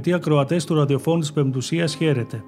Αγαπητοί 0.00 0.18
ακροατές 0.18 0.64
του 0.64 0.74
ραδιοφώνου 0.74 1.20
της 1.20 1.32
Πεμπτουσίας, 1.32 1.94
χαίρετε. 1.94 2.44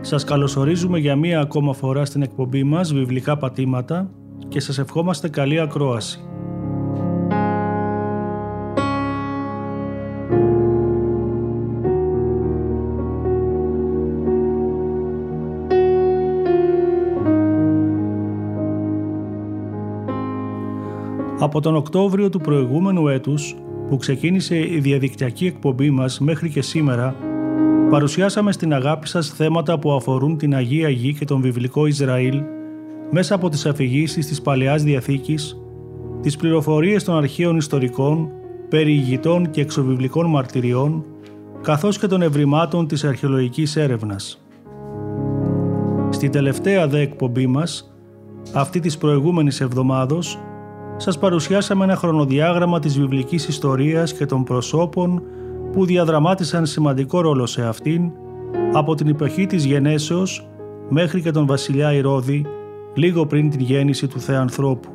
Σας 0.00 0.24
καλωσορίζουμε 0.24 0.98
για 0.98 1.16
μία 1.16 1.40
ακόμα 1.40 1.72
φορά 1.72 2.04
στην 2.04 2.22
εκπομπή 2.22 2.64
μας 2.64 2.92
«Βιβλικά 2.92 3.36
πατήματα» 3.36 4.10
και 4.48 4.60
σας 4.60 4.78
ευχόμαστε 4.78 5.28
καλή 5.28 5.60
ακρόαση. 5.60 6.20
Από 21.38 21.60
τον 21.60 21.76
Οκτώβριο 21.76 22.28
του 22.28 22.40
προηγούμενου 22.40 23.08
έτους 23.08 23.56
που 23.92 23.98
ξεκίνησε 23.98 24.58
η 24.58 24.78
διαδικτυακή 24.80 25.46
εκπομπή 25.46 25.90
μας 25.90 26.20
μέχρι 26.20 26.48
και 26.50 26.62
σήμερα, 26.62 27.14
παρουσιάσαμε 27.90 28.52
στην 28.52 28.74
αγάπη 28.74 29.08
σας 29.08 29.28
θέματα 29.28 29.78
που 29.78 29.92
αφορούν 29.92 30.36
την 30.36 30.54
Αγία 30.54 30.88
Γη 30.88 31.14
και 31.14 31.24
τον 31.24 31.40
βιβλικό 31.40 31.86
Ισραήλ 31.86 32.42
μέσα 33.10 33.34
από 33.34 33.48
τις 33.48 33.66
αφηγήσεις 33.66 34.26
της 34.26 34.42
Παλαιάς 34.42 34.82
Διαθήκης, 34.82 35.56
τις 36.22 36.36
πληροφορίες 36.36 37.04
των 37.04 37.16
αρχαίων 37.16 37.56
ιστορικών, 37.56 38.30
περιηγητών 38.68 39.50
και 39.50 39.60
εξωβιβλικών 39.60 40.26
μαρτυριών, 40.26 41.04
καθώς 41.62 41.98
και 41.98 42.06
των 42.06 42.22
ευρημάτων 42.22 42.86
της 42.86 43.04
αρχαιολογικής 43.04 43.76
έρευνας. 43.76 44.44
Στην 46.10 46.30
τελευταία 46.30 46.88
δε 46.88 47.00
εκπομπή 47.00 47.46
μας, 47.46 47.94
αυτή 48.52 48.80
της 48.80 48.98
προηγούμενης 48.98 49.60
εβδομάδος, 49.60 50.38
σας 50.96 51.18
παρουσιάσαμε 51.18 51.84
ένα 51.84 51.96
χρονοδιάγραμμα 51.96 52.78
της 52.78 52.98
βιβλικής 52.98 53.48
ιστορίας 53.48 54.12
και 54.12 54.26
των 54.26 54.44
προσώπων 54.44 55.22
που 55.72 55.84
διαδραμάτισαν 55.84 56.66
σημαντικό 56.66 57.20
ρόλο 57.20 57.46
σε 57.46 57.62
αυτήν 57.62 58.10
από 58.72 58.94
την 58.94 59.08
εποχή 59.08 59.46
της 59.46 59.64
γενέσεως 59.64 60.48
μέχρι 60.88 61.22
και 61.22 61.30
τον 61.30 61.46
βασιλιά 61.46 61.92
Ηρώδη 61.92 62.46
λίγο 62.94 63.26
πριν 63.26 63.50
την 63.50 63.60
γέννηση 63.60 64.06
του 64.06 64.20
Θεανθρώπου. 64.20 64.88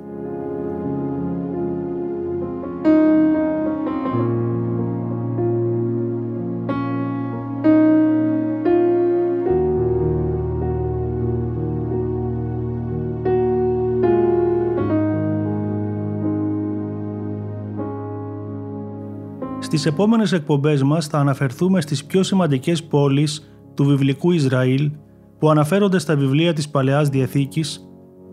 Στις 19.77 19.89
επόμενες 19.89 20.31
εκπομπές 20.31 20.83
μας 20.83 21.07
θα 21.07 21.17
αναφερθούμε 21.19 21.81
στις 21.81 22.05
πιο 22.05 22.23
σημαντικές 22.23 22.83
πόλεις 22.83 23.51
του 23.73 23.85
βιβλικού 23.85 24.31
Ισραήλ 24.31 24.91
που 25.39 25.49
αναφέρονται 25.49 25.99
στα 25.99 26.15
βιβλία 26.15 26.53
της 26.53 26.69
Παλαιάς 26.69 27.09
Διαθήκης, 27.09 27.89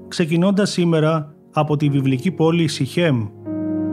ξεκινώντας 0.09 0.71
σήμερα 0.71 1.35
από 1.53 1.77
τη 1.77 1.89
βιβλική 1.89 2.31
πόλη 2.31 2.69
Σιχέμ, 2.69 3.27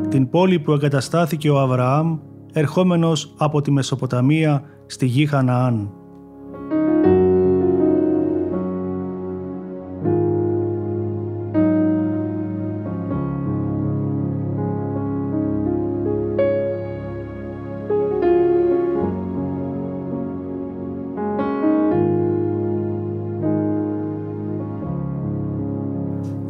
την 0.09 0.29
πόλη 0.29 0.59
που 0.59 0.71
εγκαταστάθηκε 0.71 1.49
ο 1.49 1.59
Αβραάμ 1.59 2.17
ερχόμενος 2.53 3.33
από 3.37 3.61
τη 3.61 3.71
Μεσοποταμία 3.71 4.63
στη 4.85 5.05
γη 5.05 5.25
Χαναάν. 5.25 6.00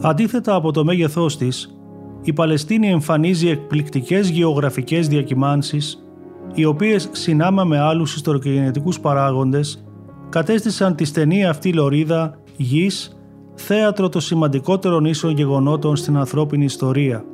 Αντίθετα 0.04 0.56
από 0.56 0.72
το 0.72 0.84
μέγεθός 0.84 1.38
της, 1.38 1.76
η 2.24 2.34
Παλαιστίνη 2.34 2.88
εμφανίζει 2.90 3.50
εκπληκτικές 3.50 4.30
γεωγραφικές 4.30 5.08
διακυμάνσεις, 5.08 6.06
οι 6.54 6.66
οποίες 6.66 7.10
συνάμα 7.12 7.64
με 7.64 7.80
άλλους 7.80 8.16
ιστορικογενετικούς 8.16 9.00
παράγοντες, 9.00 9.86
κατέστησαν 10.30 10.96
τη 10.96 11.06
στενή 11.06 11.46
αυτή 11.46 11.74
λωρίδα 11.74 12.38
γης 12.58 13.18
θέατρο 13.54 14.10
των 14.10 14.22
σημαντικότερων 14.22 15.06
ίσων 15.06 15.32
γεγονότων 15.32 15.96
στην 15.96 16.18
ανθρώπινη 16.18 16.64
ιστορία. 16.64 17.26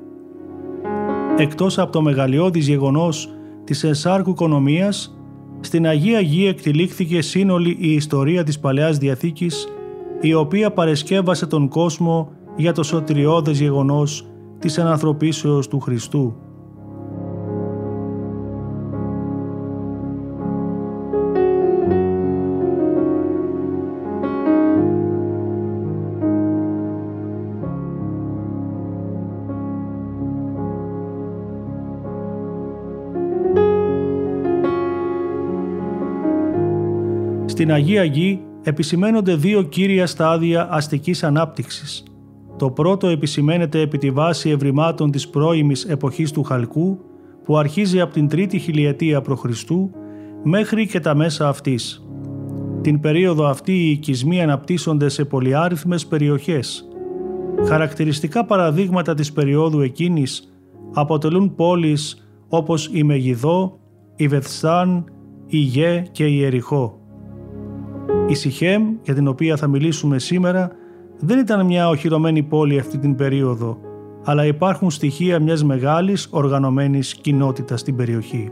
Εκτός 1.38 1.79
από 1.79 1.91
το 1.91 2.01
μεγαλειώδης 2.01 2.67
γεγονός 2.67 3.29
της 3.63 3.84
εσάρκου 3.84 4.29
οικονομίας, 4.29 5.17
στην 5.59 5.88
Αγία 5.88 6.19
Γη 6.19 6.47
εκτελήχθηκε 6.47 7.22
σύνολη 7.22 7.78
η 7.79 7.91
ιστορία 7.91 8.44
της 8.44 8.59
Παλαιάς 8.59 8.97
Διαθήκης, 8.97 9.67
η 10.22 10.34
οποία 10.34 10.72
παρεσκεύασε 10.72 11.45
τον 11.45 11.67
κόσμο 11.67 12.31
για 12.57 12.72
το 12.73 12.84
σωτηριώδες 12.84 13.59
γεγονός 13.59 14.28
της 14.59 14.78
ανθρωπίσεως 14.78 15.68
του 15.68 15.79
Χριστού. 15.79 16.35
Στην 37.46 37.72
Αγία 37.72 38.03
Γη 38.03 38.41
επισημένονται 38.63 39.35
δύο 39.35 39.62
κύρια 39.62 40.07
στάδια 40.07 40.67
αστικής 40.72 41.23
ανάπτυξης– 41.23 42.03
το 42.57 42.72
πρώτο 42.72 43.07
επισημαίνεται 43.07 43.81
επί 43.81 43.97
τη 43.97 44.12
βάση 44.12 44.50
ευρημάτων 44.50 45.12
της 45.12 45.29
πρώιμης 45.29 45.84
εποχής 45.85 46.31
του 46.31 46.44
Χαλκού 46.44 47.00
που 47.44 47.57
αρχίζει 47.57 48.01
από 48.01 48.13
την 48.13 48.28
τρίτη 48.28 48.59
χιλιετία 48.59 49.22
π.Χ. 49.22 49.44
μέχρι 50.44 50.88
και 50.88 51.00
τα 51.00 51.16
μέσα 51.16 51.47
αυτής. 51.47 52.07
Την 52.82 52.99
περίοδο 52.99 53.46
αυτή 53.46 53.72
οι 53.72 53.90
οικισμοί 53.90 54.41
αναπτύσσονται 54.41 55.09
σε 55.09 55.26
πολυάριθμες 55.26 56.05
περιοχές. 56.05 56.87
Χαρακτηριστικά 57.66 58.46
παραδείγματα 58.46 59.14
της 59.14 59.34
περίοδου 59.34 59.82
εκείνης 59.82 60.53
αποτελούν 60.93 61.55
πόλεις 61.55 62.29
όπως 62.47 62.90
η 62.93 63.03
Μεγιδό, 63.03 63.79
η 64.16 64.28
Βεθστάν, 64.28 65.03
η 65.47 65.58
Γέ 65.58 66.03
και 66.11 66.26
η 66.26 66.43
Εριχώ. 66.43 66.99
Η 68.28 68.34
Σιχέμ, 68.34 68.96
για 69.03 69.14
την 69.14 69.28
οποία 69.28 69.58
θα 69.58 69.67
μιλήσουμε 69.67 70.20
σήμερα, 70.20 70.72
δεν 71.19 71.40
ήταν 71.40 71.66
μια 71.66 71.90
οχυρωμένη 71.90 72.43
πόλη 72.43 72.79
αυτή 72.79 72.97
την 72.97 73.16
περίοδο, 73.16 73.79
αλλά 74.23 74.46
υπάρχουν 74.46 74.91
στοιχεία 74.91 75.40
μιας 75.40 75.64
μεγάλης 75.64 76.28
οργανωμένης 76.31 77.16
κοινότητας 77.16 77.79
στην 77.79 77.96
περιοχή. 77.96 78.52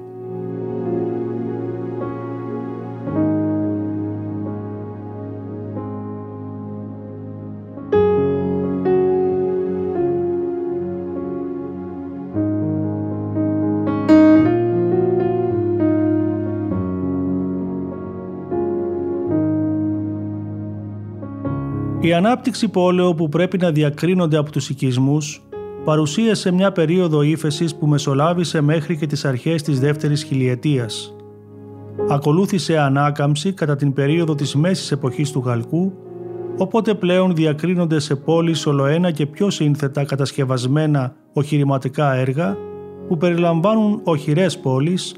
Η 22.06 22.14
ανάπτυξη 22.14 22.68
πόλεων 22.68 23.16
που 23.16 23.30
πρέπει 23.30 23.58
να 23.58 23.72
διακρίνονται 23.72 24.38
από 24.38 24.52
τους 24.52 24.70
οικισμούς 24.70 25.44
παρουσίασε 25.84 26.52
μια 26.52 26.72
περίοδο 26.72 27.22
ύφεσης 27.22 27.76
που 27.76 27.88
μεσολάβησε 27.88 28.62
μέχρι 28.62 28.98
και 28.98 29.08
τις 29.08 29.26
αρχές 29.26 29.62
της 29.62 29.80
δεύτερης 29.80 30.24
χιλιετίας. 30.24 31.16
Ακολούθησε 32.10 32.78
ανάκαμψη 32.78 33.54
κατά 33.54 33.76
την 33.76 33.94
περίοδο 33.94 34.36
της 34.36 34.56
μέσης 34.56 34.92
εποχής 34.92 35.32
του 35.32 35.44
Γαλκού, 35.46 35.94
οπότε 36.58 36.94
πλέον 36.94 37.36
διακρίνονται 37.36 38.00
σε 38.00 38.16
πόλεις 38.16 38.66
ολοένα 38.66 39.12
και 39.12 39.26
πιο 39.26 39.50
σύνθετα 39.50 40.04
κατασκευασμένα 40.04 41.16
οχυρηματικά 41.34 42.14
έργα 42.14 42.58
που 43.08 43.18
περιλαμβάνουν 43.18 44.02
οχυρές 44.04 44.60
πόλεις, 44.60 45.16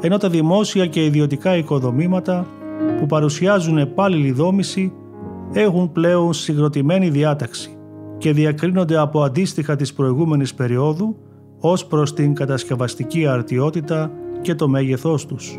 ενώ 0.00 0.16
τα 0.16 0.28
δημόσια 0.28 0.86
και 0.86 1.04
ιδιωτικά 1.04 1.56
οικοδομήματα 1.56 2.46
που 2.98 3.06
παρουσιάζουν 3.06 3.78
επάλληλη 3.78 4.32
δόμηση 4.32 4.92
έχουν 5.52 5.92
πλέον 5.92 6.32
συγκροτημένη 6.32 7.10
διάταξη 7.10 7.78
και 8.18 8.32
διακρίνονται 8.32 8.98
από 8.98 9.22
αντίστοιχα 9.22 9.76
της 9.76 9.92
προηγούμενης 9.92 10.54
περίοδου 10.54 11.16
ως 11.58 11.86
προς 11.86 12.14
την 12.14 12.34
κατασκευαστική 12.34 13.26
αρτιότητα 13.26 14.10
και 14.40 14.54
το 14.54 14.68
μέγεθός 14.68 15.26
τους. 15.26 15.58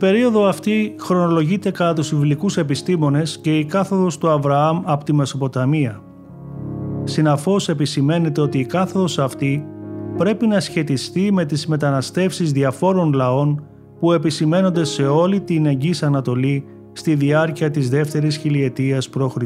Περίοδο 0.00 0.44
αυτή 0.44 0.94
χρονολογείται 0.98 1.70
κατά 1.70 1.92
τους 1.92 2.08
βιβλικούς 2.08 2.56
επιστήμονες 2.56 3.38
και 3.38 3.58
η 3.58 3.64
κάθοδος 3.64 4.18
του 4.18 4.30
Αβραάμ 4.30 4.80
από 4.84 5.04
τη 5.04 5.12
Μεσοποταμία. 5.12 6.02
Συναφώς 7.04 7.68
επισημαίνεται 7.68 8.40
ότι 8.40 8.58
η 8.58 8.64
κάθοδος 8.64 9.18
αυτή 9.18 9.66
πρέπει 10.16 10.46
να 10.46 10.60
σχετιστεί 10.60 11.32
με 11.32 11.44
τις 11.44 11.66
μεταναστεύσεις 11.66 12.52
διαφόρων 12.52 13.12
λαών 13.12 13.64
που 14.00 14.12
επισημένονται 14.12 14.84
σε 14.84 15.06
όλη 15.06 15.40
την 15.40 15.66
Εγγύς 15.66 16.02
Ανατολή 16.02 16.64
στη 16.92 17.14
διάρκεια 17.14 17.70
της 17.70 17.88
δεύτερης 17.88 18.36
χιλιετίας 18.36 19.08
π.Χ. 19.08 19.36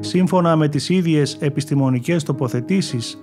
Σύμφωνα 0.00 0.56
με 0.56 0.68
τις 0.68 0.88
ίδιες 0.88 1.36
επιστημονικές 1.40 2.22
τοποθετήσεις, 2.22 3.18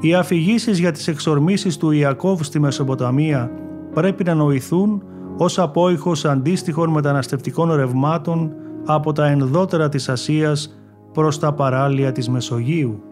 οι 0.00 0.14
αφηγήσεις 0.14 0.78
για 0.78 0.92
τις 0.92 1.08
εξορμήσεις 1.08 1.76
του 1.76 1.90
Ιακώβ 1.90 2.42
στη 2.42 2.60
Μεσοποταμία 2.60 3.50
πρέπει 3.94 4.24
να 4.24 4.34
νοηθούν 4.34 5.02
ως 5.36 5.58
απόϊχος 5.58 6.24
αντίστοιχων 6.24 6.90
μεταναστευτικών 6.90 7.72
ρευμάτων 7.72 8.52
από 8.84 9.12
τα 9.12 9.26
ενδότερα 9.26 9.88
της 9.88 10.08
Ασίας 10.08 10.78
προς 11.12 11.38
τα 11.38 11.52
παράλια 11.52 12.12
της 12.12 12.28
Μεσογείου. 12.28 13.02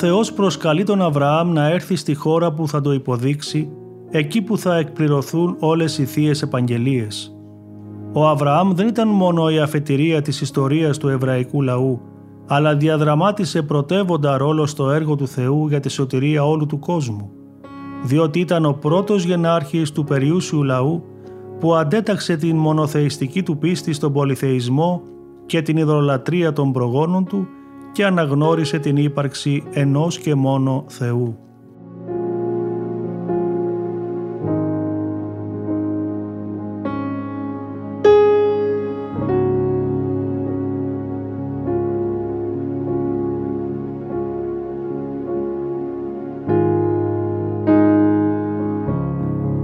Θεός 0.00 0.32
προσκαλεί 0.32 0.84
τον 0.84 1.02
Αβραάμ 1.02 1.52
να 1.52 1.70
έρθει 1.70 1.96
στη 1.96 2.14
χώρα 2.14 2.52
που 2.52 2.68
θα 2.68 2.80
το 2.80 2.92
υποδείξει, 2.92 3.70
εκεί 4.10 4.42
που 4.42 4.58
θα 4.58 4.76
εκπληρωθούν 4.76 5.56
όλες 5.58 5.98
οι 5.98 6.04
θείες 6.04 6.42
επαγγελίες. 6.42 7.36
Ο 8.12 8.28
Αβραάμ 8.28 8.72
δεν 8.72 8.88
ήταν 8.88 9.08
μόνο 9.08 9.50
η 9.50 9.58
αφετηρία 9.58 10.22
της 10.22 10.40
ιστορίας 10.40 10.98
του 10.98 11.08
εβραϊκού 11.08 11.62
λαού, 11.62 12.00
αλλά 12.46 12.76
διαδραμάτισε 12.76 13.62
πρωτεύοντα 13.62 14.36
ρόλο 14.36 14.66
στο 14.66 14.90
έργο 14.90 15.16
του 15.16 15.28
Θεού 15.28 15.68
για 15.68 15.80
τη 15.80 15.88
σωτηρία 15.88 16.44
όλου 16.44 16.66
του 16.66 16.78
κόσμου, 16.78 17.30
διότι 18.04 18.40
ήταν 18.40 18.64
ο 18.64 18.72
πρώτος 18.72 19.24
γενάρχης 19.24 19.92
του 19.92 20.04
περιούσιου 20.04 20.62
λαού 20.62 21.02
που 21.60 21.74
αντέταξε 21.74 22.36
την 22.36 22.56
μονοθεϊστική 22.56 23.42
του 23.42 23.58
πίστη 23.58 23.92
στον 23.92 24.12
πολυθεϊσμό 24.12 25.02
και 25.46 25.62
την 25.62 25.76
ιδρολατρεία 25.76 26.52
των 26.52 26.72
προγόνων 26.72 27.24
του 27.24 27.48
και 27.92 28.04
αναγνώρισε 28.04 28.78
την 28.78 28.96
ύπαρξη 28.96 29.62
ενός 29.72 30.18
και 30.18 30.34
μόνο 30.34 30.84
Θεού. 30.88 31.38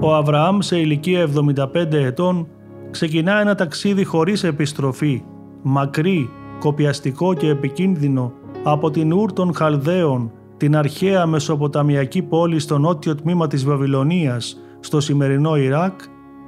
Ο 0.00 0.14
Αβραάμ 0.14 0.58
σε 0.60 0.78
ηλικία 0.78 1.28
75 1.54 1.92
ετών 1.92 2.48
ξεκινά 2.90 3.40
ένα 3.40 3.54
ταξίδι 3.54 4.04
χωρίς 4.04 4.44
επιστροφή, 4.44 5.22
μακρύ 5.62 6.30
κοπιαστικό 6.64 7.34
και 7.34 7.48
επικίνδυνο 7.48 8.32
από 8.62 8.90
την 8.90 9.12
Ούρ 9.12 9.32
των 9.32 9.54
Χαλδαίων, 9.54 10.32
την 10.56 10.76
αρχαία 10.76 11.26
μεσοποταμιακή 11.26 12.22
πόλη 12.22 12.58
στο 12.58 12.78
νότιο 12.78 13.14
τμήμα 13.14 13.46
της 13.46 13.64
Βαβυλωνίας, 13.64 14.56
στο 14.80 15.00
σημερινό 15.00 15.56
Ιράκ, 15.56 16.00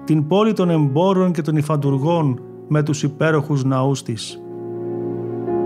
την 0.05 0.27
πόλη 0.27 0.53
των 0.53 0.71
εμπόρων 0.71 1.33
και 1.33 1.43
των 1.43 1.57
υφαντουργών 1.57 2.41
με 2.69 2.83
τους 2.83 3.03
υπέροχους 3.03 3.65
ναούς 3.65 4.03
της. 4.03 4.41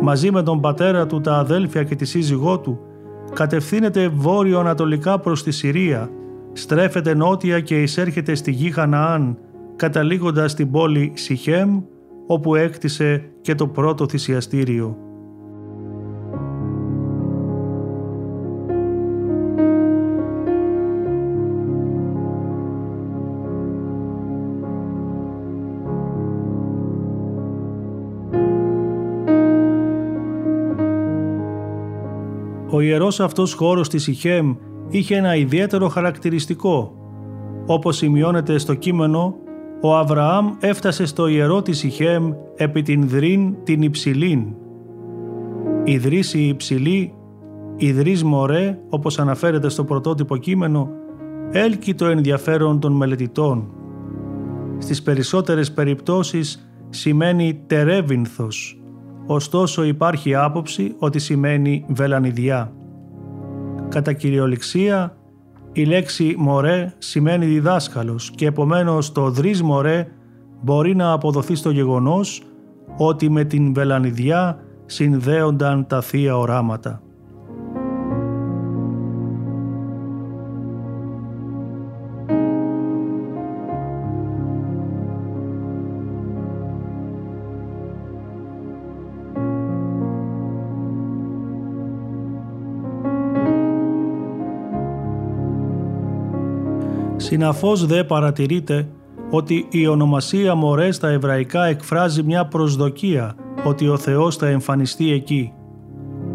Μαζί 0.02 0.31
με 0.31 0.43
τον 0.43 0.61
πατέρα 0.61 1.06
του, 1.06 1.20
τα 1.20 1.37
αδέλφια 1.37 1.82
και 1.82 1.94
τη 1.94 2.05
σύζυγό 2.05 2.58
του, 2.58 2.79
κατευθύνεται 3.32 4.08
βόρειο-ανατολικά 4.08 5.19
προς 5.19 5.43
τη 5.43 5.50
Συρία, 5.50 6.11
στρέφεται 6.52 7.14
νότια 7.14 7.61
και 7.61 7.82
εισέρχεται 7.82 8.35
στη 8.35 8.50
γη 8.50 8.70
Χαναάν, 8.70 9.38
καταλήγοντας 9.76 10.50
στην 10.50 10.71
πόλη 10.71 11.12
Σιχέμ, 11.14 11.80
όπου 12.32 12.54
έκτισε 12.54 13.30
και 13.40 13.54
το 13.54 13.66
πρώτο 13.66 14.08
θυσιαστήριο. 14.08 14.96
Ο 32.70 32.80
ιερός 32.80 33.20
αυτός 33.20 33.54
χώρος 33.54 33.88
της 33.88 34.06
Ιχέμ 34.06 34.54
είχε 34.88 35.16
ένα 35.16 35.37
ιδιαίτερο 35.37 35.88
χαρακτηριστικό. 35.88 36.94
Όπως 37.66 37.96
σημειώνεται 37.96 38.58
στο 38.58 38.75
κείμενο, 38.75 39.34
ο 39.80 39.96
Αβραάμ 39.96 40.50
έφτασε 40.60 41.06
στο 41.06 41.26
ιερό 41.26 41.62
της 41.62 41.82
Ιχέμ 41.82 42.32
επί 42.56 42.82
την 42.82 43.08
Δρίν 43.08 43.54
την 43.64 43.82
Υψηλήν. 43.82 44.44
Η 45.84 45.99
Δρύση 45.99 46.38
Υψηλή, 46.38 47.14
η 47.76 47.92
Δρύς 47.92 48.25
Μωρέ, 48.25 48.78
όπως 48.88 49.18
αναφέρεται 49.18 49.68
στο 49.68 49.84
πρωτότυπο 49.84 50.37
κείμενο, 50.37 50.90
έλκει 51.50 51.94
το 51.94 52.06
ενδιαφέρον 52.06 52.80
των 52.80 52.92
μελετητών. 52.92 53.68
Στις 54.78 55.02
περισσότερες 55.02 55.72
περιπτώσεις 55.72 56.70
σημαίνει 56.88 57.62
τερέβινθος, 57.66 58.80
ωστόσο 59.26 59.84
υπάρχει 59.84 60.34
άποψη 60.34 60.94
ότι 60.99 61.18
σημαίνει 61.18 61.84
βελανιδιά. 61.88 62.72
Κατά 63.88 64.12
κυριολεξία, 64.12 65.16
η 65.72 65.84
λέξη 65.84 66.34
«μωρέ» 66.38 66.94
σημαίνει 66.98 67.46
διδάσκαλος 67.46 68.30
και 68.30 68.46
επομένως 68.46 69.12
το 69.12 69.30
«δρύς 69.30 69.62
μωρέ» 69.62 70.08
μπορεί 70.62 70.94
να 70.94 71.12
αποδοθεί 71.12 71.54
στο 71.54 71.70
γεγονός 71.70 72.42
ότι 72.96 73.30
με 73.30 73.44
την 73.44 73.74
βελανιδιά 73.74 74.60
συνδέονταν 74.86 75.86
τα 75.86 76.00
θεία 76.00 76.36
οράματα. 76.36 77.02
Συναφώς 97.30 97.87
δε 97.87 98.04
παρατηρείται 98.04 98.88
ότι 99.30 99.66
η 99.70 99.87
ονομασία 99.87 100.54
Μωρές 100.54 100.96
στα 100.96 101.08
εβραϊκά 101.08 101.64
εκφράζει 101.64 102.22
μια 102.22 102.46
προσδοκία 102.46 103.34
ότι 103.64 103.88
ο 103.88 103.96
Θεός 103.96 104.37
θα 104.37 104.46
εμφανιστεί 104.46 105.12
εκεί. 105.12 105.52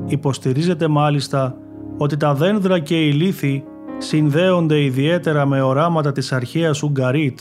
Υποστηρίζεται 0.06 0.88
μάλιστα 0.88 1.58
ότι 1.98 2.18
τα 2.18 2.34
δένδρα 2.34 2.80
και 2.80 2.96
οι 2.96 3.12
λύθοι 3.12 3.64
συνδέονται 3.98 4.84
ιδιαίτερα 4.84 5.46
με 5.46 5.62
οράματα 5.62 6.12
της 6.12 6.32
αρχαίας 6.32 6.84
Ουγγαρίτ 6.84 7.40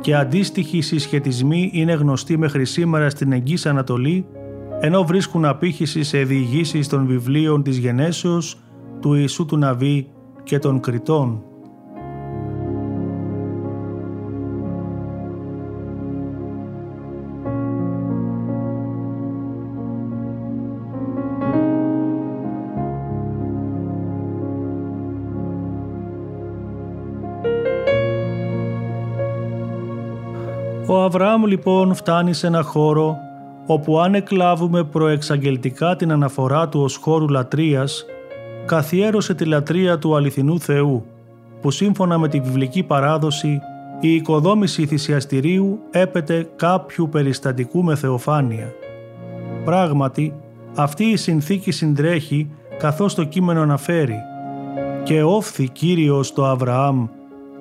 και 0.00 0.16
αντίστοιχοι 0.16 0.80
συσχετισμοί 0.80 1.70
είναι 1.72 1.92
γνωστοί 1.92 2.38
μέχρι 2.38 2.64
σήμερα 2.64 3.10
στην 3.10 3.32
Εγγύς 3.32 3.66
Ανατολή 3.66 4.26
ενώ 4.80 5.04
βρίσκουν 5.04 5.44
απήχηση 5.44 6.02
σε 6.02 6.18
διηγήσεις 6.18 6.88
των 6.88 7.06
βιβλίων 7.06 7.62
της 7.62 7.76
Γενέσεως, 7.76 8.60
του 9.00 9.14
Ιησού 9.14 9.44
του 9.44 9.56
Ναβί 9.56 10.06
και 10.42 10.58
των 10.58 10.80
Κριτών. 10.80 11.44
Ο 31.40 31.42
Αβραάμ 31.42 31.58
λοιπόν 31.58 31.94
φτάνει 31.94 32.32
σε 32.32 32.46
ένα 32.46 32.62
χώρο 32.62 33.16
όπου 33.66 34.00
αν 34.00 34.14
εκλάβουμε 34.14 34.84
προεξαγγελτικά 34.84 35.96
την 35.96 36.12
αναφορά 36.12 36.68
του 36.68 36.80
ως 36.80 36.96
χώρου 36.96 37.28
λατρείας, 37.28 38.04
καθιέρωσε 38.66 39.34
τη 39.34 39.44
λατρεία 39.44 39.98
του 39.98 40.16
αληθινού 40.16 40.60
Θεού, 40.60 41.04
που 41.60 41.70
σύμφωνα 41.70 42.18
με 42.18 42.28
τη 42.28 42.40
βιβλική 42.40 42.82
παράδοση 42.82 43.60
η 44.00 44.14
οικοδόμηση 44.14 44.86
θυσιαστηρίου 44.86 45.78
έπεται 45.90 46.48
κάποιου 46.56 47.08
περιστατικού 47.08 47.82
με 47.82 47.94
θεοφάνεια. 47.94 48.72
Πράγματι, 49.64 50.34
αυτή 50.74 51.04
η 51.04 51.16
συνθήκη 51.16 51.70
συντρέχει 51.70 52.50
καθώς 52.78 53.14
το 53.14 53.24
κείμενο 53.24 53.60
αναφέρει 53.62 54.16
«Και 55.02 55.22
όφθη 55.22 55.68
Κύριος 55.68 56.32
το 56.32 56.46
Αβραάμ 56.46 57.06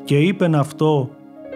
και 0.03 0.17
είπεν 0.17 0.55
αυτό 0.55 1.09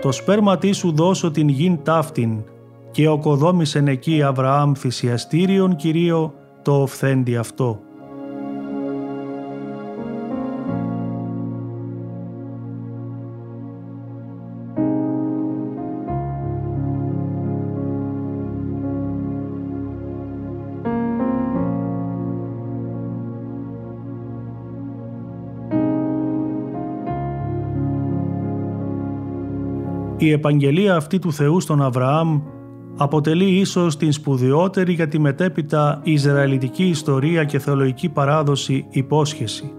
το 0.03 0.11
σπέρματί 0.11 0.71
σου 0.71 0.91
δώσω 0.91 1.31
την 1.31 1.47
γην 1.49 1.83
ταύτην 1.83 2.43
και 2.91 3.07
οκοδόμησεν 3.07 3.87
εκεί 3.87 4.23
Αβραάμ 4.23 4.71
θυσιαστήριον 4.73 5.75
Κυρίω 5.75 6.33
το 6.61 6.81
οφθέντη 6.81 7.37
αυτό. 7.37 7.79
Η 30.23 30.31
επαγγελία 30.31 30.95
αυτή 30.95 31.19
του 31.19 31.33
Θεού 31.33 31.59
στον 31.59 31.81
Αβραάμ 31.81 32.41
αποτελεί 32.97 33.45
ίσως 33.45 33.97
την 33.97 34.11
σπουδαιότερη 34.11 34.93
για 34.93 35.07
τη 35.07 35.19
μετέπειτα 35.19 35.99
Ισραηλιτική 36.03 36.83
ιστορία 36.83 37.43
και 37.43 37.59
θεολογική 37.59 38.09
παράδοση 38.09 38.85
υπόσχεση. 38.89 39.73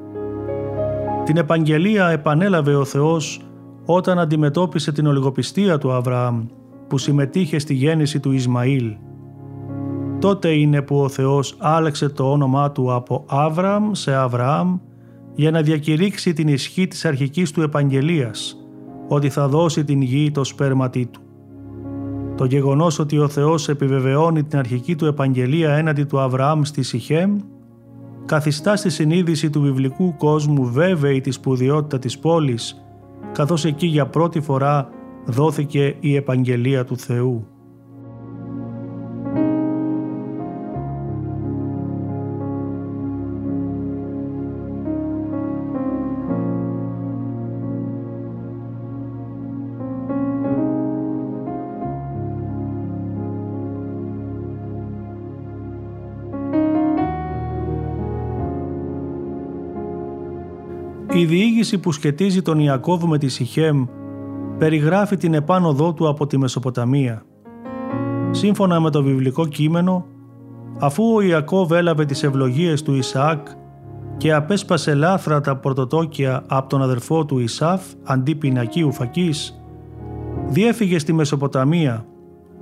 Την 1.25 1.37
επαγγελία 1.37 2.09
επανέλαβε 2.09 2.75
ο 2.75 2.85
Θεός 2.85 3.41
όταν 3.85 4.19
αντιμετώπισε 4.19 4.93
την 4.93 5.07
ολιγοπιστία 5.07 5.79
του 5.79 5.93
Αβραάμ 5.93 6.47
που 6.89 6.99
συμμετείχε 6.99 7.59
στη 7.59 7.75
γέννηση 7.75 8.21
του 8.21 8.33
Ισμαήλ. 8.33 8.93
Τότε 10.21 10.49
είναι 10.49 10.83
που 10.83 11.01
ο 11.01 11.09
Θεός 11.09 11.57
άλλαξε 11.59 12.09
το 12.09 12.31
όνομά 12.31 12.73
του 12.73 12.93
από 12.93 13.25
Άβραμ 13.29 13.93
σε 13.93 14.15
Αβραάμ 14.15 14.79
για 15.35 15.51
να 15.51 15.63
διακηρύξει 15.63 16.33
την 16.33 16.49
ισχύ 16.49 16.87
της 16.89 17.05
αρχικής 17.05 17.51
του 17.51 17.63
επαγγελίας– 17.63 18.59
ότι 19.09 19.31
θα 19.31 19.49
δώσει 19.49 19.85
την 19.85 20.03
γη 20.03 20.31
το 20.31 20.45
σπέρματί 20.45 21.07
του. 21.07 21.21
Το 22.37 22.45
γεγονός 22.45 22.99
ότι 22.99 23.19
ο 23.19 23.29
Θεός 23.29 23.69
επιβεβαιώνει 23.69 24.43
την 24.43 24.59
αρχική 24.59 24.97
του 24.97 25.07
επαγγελία 25.07 25.73
έναντι 25.73 26.05
του 26.05 26.21
Αβραάμ 26.21 26.63
στη 26.63 26.83
Σιχέμ 26.83 27.39
καθιστά 28.25 28.77
στη 28.77 28.91
συνείδηση 28.91 29.51
του 29.51 29.61
βιβλικού 29.61 30.17
κόσμου 30.17 30.65
βέβαιη 30.65 31.21
τη 31.21 31.31
σπουδιότητα 31.31 31.99
της 31.99 32.19
πόλης 32.19 32.85
καθώς 33.33 33.65
εκεί 33.65 33.87
για 33.87 34.07
πρώτη 34.07 34.41
φορά 34.41 34.89
δόθηκε 35.25 35.97
η 36.01 36.15
επαγγελία 36.15 36.85
του 36.85 36.97
Θεού. 36.97 37.47
Η 61.17 61.25
διήγηση 61.25 61.79
που 61.79 61.93
σχετίζει 61.93 62.43
τον 62.43 62.59
Ιακώβ 62.59 63.05
με 63.05 63.19
τη 63.19 63.29
Σιχέμ 63.29 63.85
περιγράφει 64.59 65.17
την 65.17 65.35
επάνωδό 65.35 65.93
του 65.93 66.09
από 66.09 66.27
τη 66.27 66.39
Μεσοποταμία. 66.39 67.23
Σύμφωνα 68.31 68.81
με 68.81 68.91
το 68.91 69.03
βιβλικό 69.03 69.47
κείμενο, 69.47 70.07
αφού 70.79 71.15
ο 71.15 71.21
Ιακώβ 71.21 71.73
έλαβε 71.73 72.05
τις 72.05 72.23
ευλογίες 72.23 72.83
του 72.83 72.95
Ισαάκ 72.95 73.47
και 74.17 74.33
απέσπασε 74.33 74.95
λάθρα 74.95 75.41
τα 75.41 75.57
πρωτοτόκια 75.57 76.45
από 76.47 76.69
τον 76.69 76.83
αδερφό 76.83 77.25
του 77.25 77.39
Ισάφ 77.39 77.83
αντί 78.05 78.35
πινακίου 78.35 78.93
φακής, 78.93 79.65
διέφυγε 80.49 80.99
στη 80.99 81.13
Μεσοποταμία, 81.13 82.07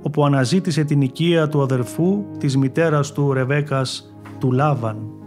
όπου 0.01 0.25
αναζήτησε 0.25 0.83
την 0.83 1.01
οικία 1.01 1.47
του 1.47 1.61
αδερφού 1.61 2.25
της 2.37 2.57
μητέρας 2.57 3.11
του 3.11 3.33
Ρεβέκας 3.33 4.15
του 4.39 4.51
Λάβαν 4.51 5.22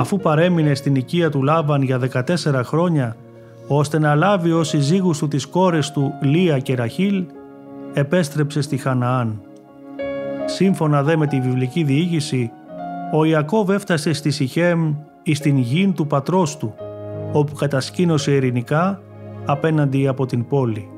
αφού 0.00 0.16
παρέμεινε 0.16 0.74
στην 0.74 0.94
οικία 0.94 1.30
του 1.30 1.42
Λάβαν 1.42 1.82
για 1.82 2.00
14 2.12 2.60
χρόνια, 2.64 3.16
ώστε 3.66 3.98
να 3.98 4.14
λάβει 4.14 4.52
ως 4.52 4.68
συζύγους 4.68 5.18
του 5.18 5.28
τις 5.28 5.46
κόρες 5.46 5.90
του 5.90 6.12
Λία 6.20 6.58
και 6.58 6.74
Ραχήλ, 6.74 7.24
επέστρεψε 7.92 8.60
στη 8.60 8.76
Χαναάν. 8.76 9.40
Σύμφωνα 10.44 11.02
δε 11.02 11.16
με 11.16 11.26
τη 11.26 11.40
βιβλική 11.40 11.82
διήγηση, 11.82 12.50
ο 13.12 13.24
Ιακώβ 13.24 13.70
έφτασε 13.70 14.12
στη 14.12 14.30
Σιχέμ 14.30 14.94
εις 15.22 15.40
την 15.40 15.58
γην 15.58 15.94
του 15.94 16.06
πατρός 16.06 16.56
του, 16.56 16.74
όπου 17.32 17.54
κατασκήνωσε 17.54 18.32
ειρηνικά 18.32 19.00
απέναντι 19.46 20.08
από 20.08 20.26
την 20.26 20.46
πόλη. 20.46 20.88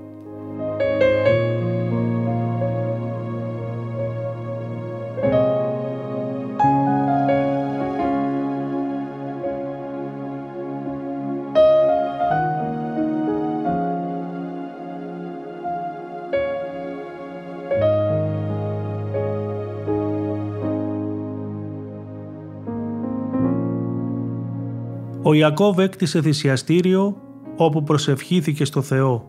Ο 25.32 25.34
Ιακώβ 25.34 25.78
έκτισε 25.78 26.22
θυσιαστήριο 26.22 27.16
όπου 27.56 27.82
προσευχήθηκε 27.82 28.64
στο 28.64 28.82
Θεό. 28.82 29.24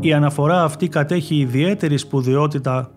Η 0.00 0.12
αναφορά 0.12 0.62
αυτή 0.62 0.88
κατέχει 0.88 1.36
ιδιαίτερη 1.36 1.96
σπουδαιότητα 1.96 2.90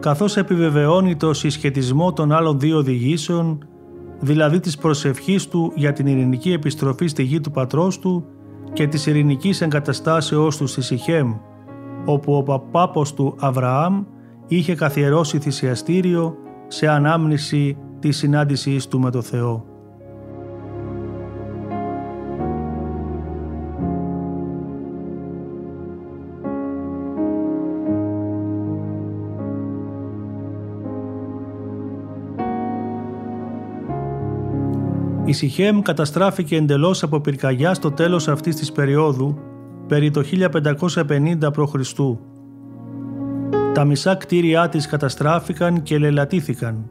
καθώς 0.00 0.36
επιβεβαιώνει 0.36 1.16
το 1.16 1.32
συσχετισμό 1.32 2.12
των 2.12 2.32
άλλων 2.32 2.58
δύο 2.58 2.82
διηγήσεων, 2.82 3.66
δηλαδή 4.20 4.60
της 4.60 4.78
προσευχής 4.78 5.48
του 5.48 5.72
για 5.74 5.92
την 5.92 6.06
ειρηνική 6.06 6.52
επιστροφή 6.52 7.06
στη 7.06 7.22
γη 7.22 7.40
του 7.40 7.50
πατρός 7.50 7.98
του 7.98 8.24
και 8.72 8.86
της 8.86 9.06
ειρηνικής 9.06 9.60
εγκαταστάσεώς 9.60 10.56
του 10.56 10.66
στη 10.66 10.82
Σιχέμ, 10.82 11.34
όπου 12.04 12.34
ο 12.34 12.42
παπάπος 12.42 13.14
του 13.14 13.34
Αβραάμ 13.38 14.04
είχε 14.46 14.74
καθιερώσει 14.74 15.38
θυσιαστήριο 15.38 16.36
σε 16.68 16.88
ανάμνηση 16.88 17.76
της 17.98 18.16
συνάντησής 18.16 18.88
του 18.88 19.00
με 19.00 19.10
το 19.10 19.22
Θεό. 19.22 19.73
Σιχέμ 35.34 35.80
καταστράφηκε 35.80 36.56
εντελώς 36.56 37.02
από 37.02 37.20
πυρκαγιά 37.20 37.74
στο 37.74 37.90
τέλος 37.90 38.28
αυτής 38.28 38.56
της 38.56 38.72
περίοδου 38.72 39.38
περί 39.88 40.10
το 40.10 40.22
1550 40.50 41.52
π.Χ. 41.52 41.92
Τα 43.74 43.84
μισά 43.84 44.14
κτίρια 44.14 44.68
της 44.68 44.86
καταστράφηκαν 44.86 45.82
και 45.82 45.98
λελατήθηκαν. 45.98 46.90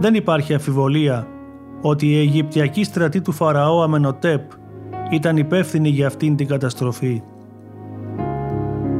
Δεν 0.00 0.14
υπάρχει 0.14 0.52
αμφιβολία 0.52 1.26
ότι 1.82 2.06
η 2.06 2.18
Αιγυπτιακή 2.18 2.84
στρατή 2.84 3.20
του 3.20 3.32
Φαραώ 3.32 3.82
Αμενοτέπ 3.82 4.50
ήταν 5.10 5.36
υπεύθυνη 5.36 5.88
για 5.88 6.06
αυτήν 6.06 6.36
την 6.36 6.46
καταστροφή. 6.46 7.22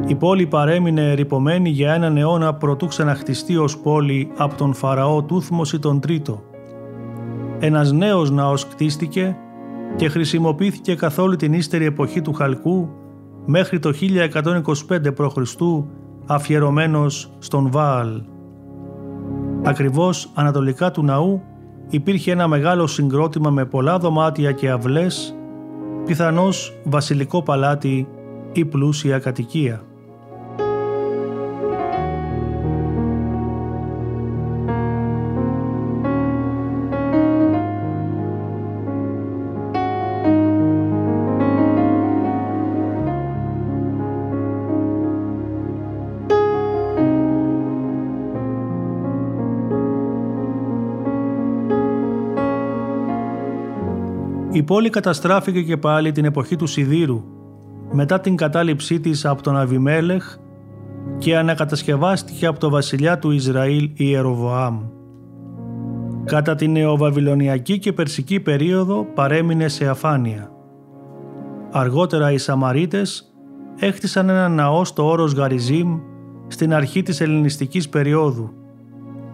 Η 0.07 0.15
πόλη 0.15 0.47
παρέμεινε 0.47 1.13
ρηπομένη 1.13 1.69
για 1.69 1.93
έναν 1.93 2.17
αιώνα 2.17 2.53
προτού 2.53 2.87
ξαναχτιστεί 2.87 3.57
ως 3.57 3.77
πόλη 3.77 4.31
από 4.37 4.55
τον 4.55 4.73
Φαραώ 4.73 5.23
Τούθμωση 5.23 5.79
τον 5.79 5.99
Τρίτο. 5.99 6.48
Ένας 7.59 7.91
νέος 7.91 8.31
ναός 8.31 8.67
κτίστηκε 8.67 9.37
και 9.95 10.09
χρησιμοποιήθηκε 10.09 10.95
καθ' 10.95 11.19
όλη 11.19 11.35
την 11.35 11.53
ύστερη 11.53 11.85
εποχή 11.85 12.21
του 12.21 12.33
Χαλκού 12.33 12.89
μέχρι 13.45 13.79
το 13.79 13.93
1125 14.01 15.13
π.Χ. 15.15 15.55
αφιερωμένος 16.25 17.31
στον 17.39 17.71
Βάαλ. 17.71 18.21
Ακριβώς 19.63 20.31
ανατολικά 20.33 20.91
του 20.91 21.03
ναού 21.03 21.41
υπήρχε 21.89 22.31
ένα 22.31 22.47
μεγάλο 22.47 22.87
συγκρότημα 22.87 23.49
με 23.49 23.65
πολλά 23.65 23.97
δωμάτια 23.97 24.51
και 24.51 24.69
αυλές, 24.69 25.35
πιθανώς 26.05 26.79
βασιλικό 26.83 27.43
παλάτι 27.43 28.07
ή 28.51 28.65
πλούσια 28.65 29.19
κατοικία. 29.19 29.83
Η 54.51 54.63
πόλη 54.63 54.89
καταστράφηκε 54.89 55.61
και 55.61 55.77
πάλι 55.77 56.11
την 56.11 56.25
εποχή 56.25 56.55
του 56.55 56.67
Σιδήρου 56.67 57.23
μετά 57.91 58.19
την 58.19 58.35
κατάληψή 58.35 58.99
της 58.99 59.25
από 59.25 59.41
τον 59.41 59.57
Αβιμέλεχ 59.57 60.35
και 61.17 61.37
ανακατασκευάστηκε 61.37 62.45
από 62.45 62.59
το 62.59 62.69
βασιλιά 62.69 63.19
του 63.19 63.31
Ισραήλ 63.31 63.91
Ιεροβοάμ. 63.93 64.79
Κατά 66.25 66.55
την 66.55 66.71
νεοβαβυλωνιακή 66.71 67.79
και 67.79 67.93
περσική 67.93 68.39
περίοδο 68.39 69.05
παρέμεινε 69.15 69.67
σε 69.67 69.87
αφάνεια. 69.87 70.51
Αργότερα 71.71 72.31
οι 72.31 72.37
Σαμαρίτες 72.37 73.33
έχτισαν 73.79 74.29
ένα 74.29 74.49
ναό 74.49 74.85
στο 74.85 75.09
όρος 75.09 75.33
Γαριζίμ 75.33 75.99
στην 76.47 76.73
αρχή 76.73 77.01
της 77.01 77.21
ελληνιστικής 77.21 77.89
περίοδου 77.89 78.53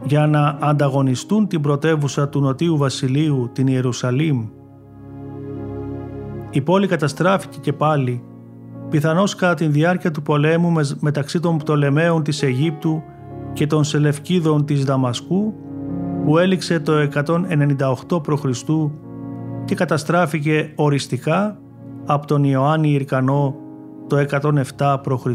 για 0.04 0.28
να 0.28 0.58
ανταγωνιστούν 0.62 1.48
την 1.48 1.62
πρωτεύουσα 1.62 2.30
του 2.30 2.40
Νοτίου 2.40 2.78
Βασιλείου, 2.78 3.50
την 3.54 3.68
Ιερουσαλήμ, 3.68 4.46
η 6.56 6.62
πόλη 6.62 6.88
καταστράφηκε 6.88 7.58
και 7.62 7.74
πάλι, 7.74 8.24
πιθανώς 8.90 9.36
κατά 9.36 9.54
τη 9.54 9.68
διάρκεια 9.68 10.12
του 10.12 10.22
πολέμου 10.22 10.74
μεταξύ 11.00 11.40
των 11.40 11.58
Πτολεμαίων 11.58 12.24
της 12.24 12.44
Αιγύπτου 12.44 13.04
και 13.54 13.68
των 13.68 13.84
Σελευκίδων 13.84 14.66
της 14.66 14.86
Δαμασκού 14.86 15.54
που 16.26 16.38
έληξε 16.38 16.80
το 16.80 16.94
198 18.08 18.22
π.Χ. 18.24 18.46
και 19.66 19.76
καταστράφηκε 19.76 20.72
οριστικά 20.76 21.60
από 22.06 22.28
τον 22.28 22.44
Ιωάννη 22.44 22.92
Ιρκανό 22.92 23.56
το 24.08 24.26
107 24.78 24.98
π.Χ. 25.04 25.26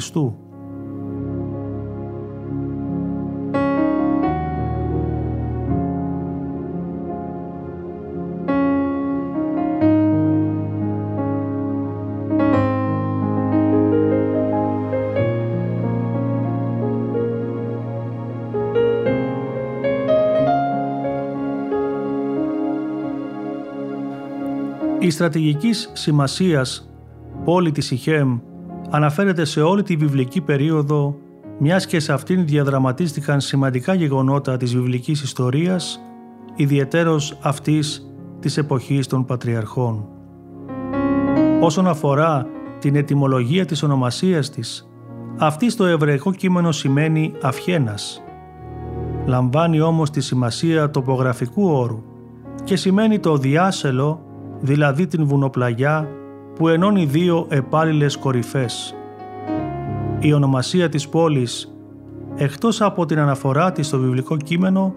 Η 25.11 25.13
στρατηγικής 25.13 25.91
σημασίας 25.93 26.91
πόλη 27.45 27.73
της 27.73 27.91
Ιχέμ 27.91 28.39
αναφέρεται 28.91 29.45
σε 29.45 29.61
όλη 29.61 29.83
τη 29.83 29.97
βιβλική 29.97 30.41
περίοδο 30.41 31.17
μιας 31.59 31.87
και 31.87 32.01
σε 32.01 32.13
αυτήν 32.13 32.47
διαδραματίστηκαν 32.47 33.41
σημαντικά 33.41 33.95
γεγονότα 33.95 34.57
της 34.57 34.75
βιβλικής 34.75 35.23
ιστορίας, 35.23 36.01
ιδιαιτέρως 36.57 37.39
αυτής 37.43 38.13
της 38.41 38.57
εποχής 38.57 39.07
των 39.07 39.25
Πατριαρχών. 39.25 40.09
Όσον 41.61 41.87
αφορά 41.87 42.47
την 42.79 42.97
ετυμολογία 42.97 43.65
της 43.65 43.83
ονομασίας 43.83 44.51
της, 44.51 44.91
αυτή 45.37 45.71
στο 45.71 45.85
εβραϊκό 45.85 46.33
κείμενο 46.33 46.73
σημαίνει 46.73 47.33
«αυχένας». 47.43 48.23
Λαμβάνει 49.27 49.81
όμως 49.81 50.11
τη 50.11 50.21
σημασία 50.21 50.91
τοπογραφικού 50.91 51.71
όρου 51.71 52.03
και 52.65 52.77
σημαίνει 52.77 53.19
το 53.19 53.37
διάσελο 53.37 54.25
δηλαδή 54.61 55.07
την 55.07 55.27
βουνοπλαγιά 55.27 56.09
που 56.55 56.69
ενώνει 56.69 57.05
δύο 57.05 57.47
επάλληλες 57.49 58.17
κορυφές. 58.17 58.95
Η 60.19 60.33
ονομασία 60.33 60.89
της 60.89 61.09
πόλης, 61.09 61.75
εκτός 62.37 62.81
από 62.81 63.07
την 63.07 63.19
αναφορά 63.19 63.73
της 63.73 63.87
στο 63.87 63.99
βιβλικό 63.99 64.37
κείμενο, 64.37 64.95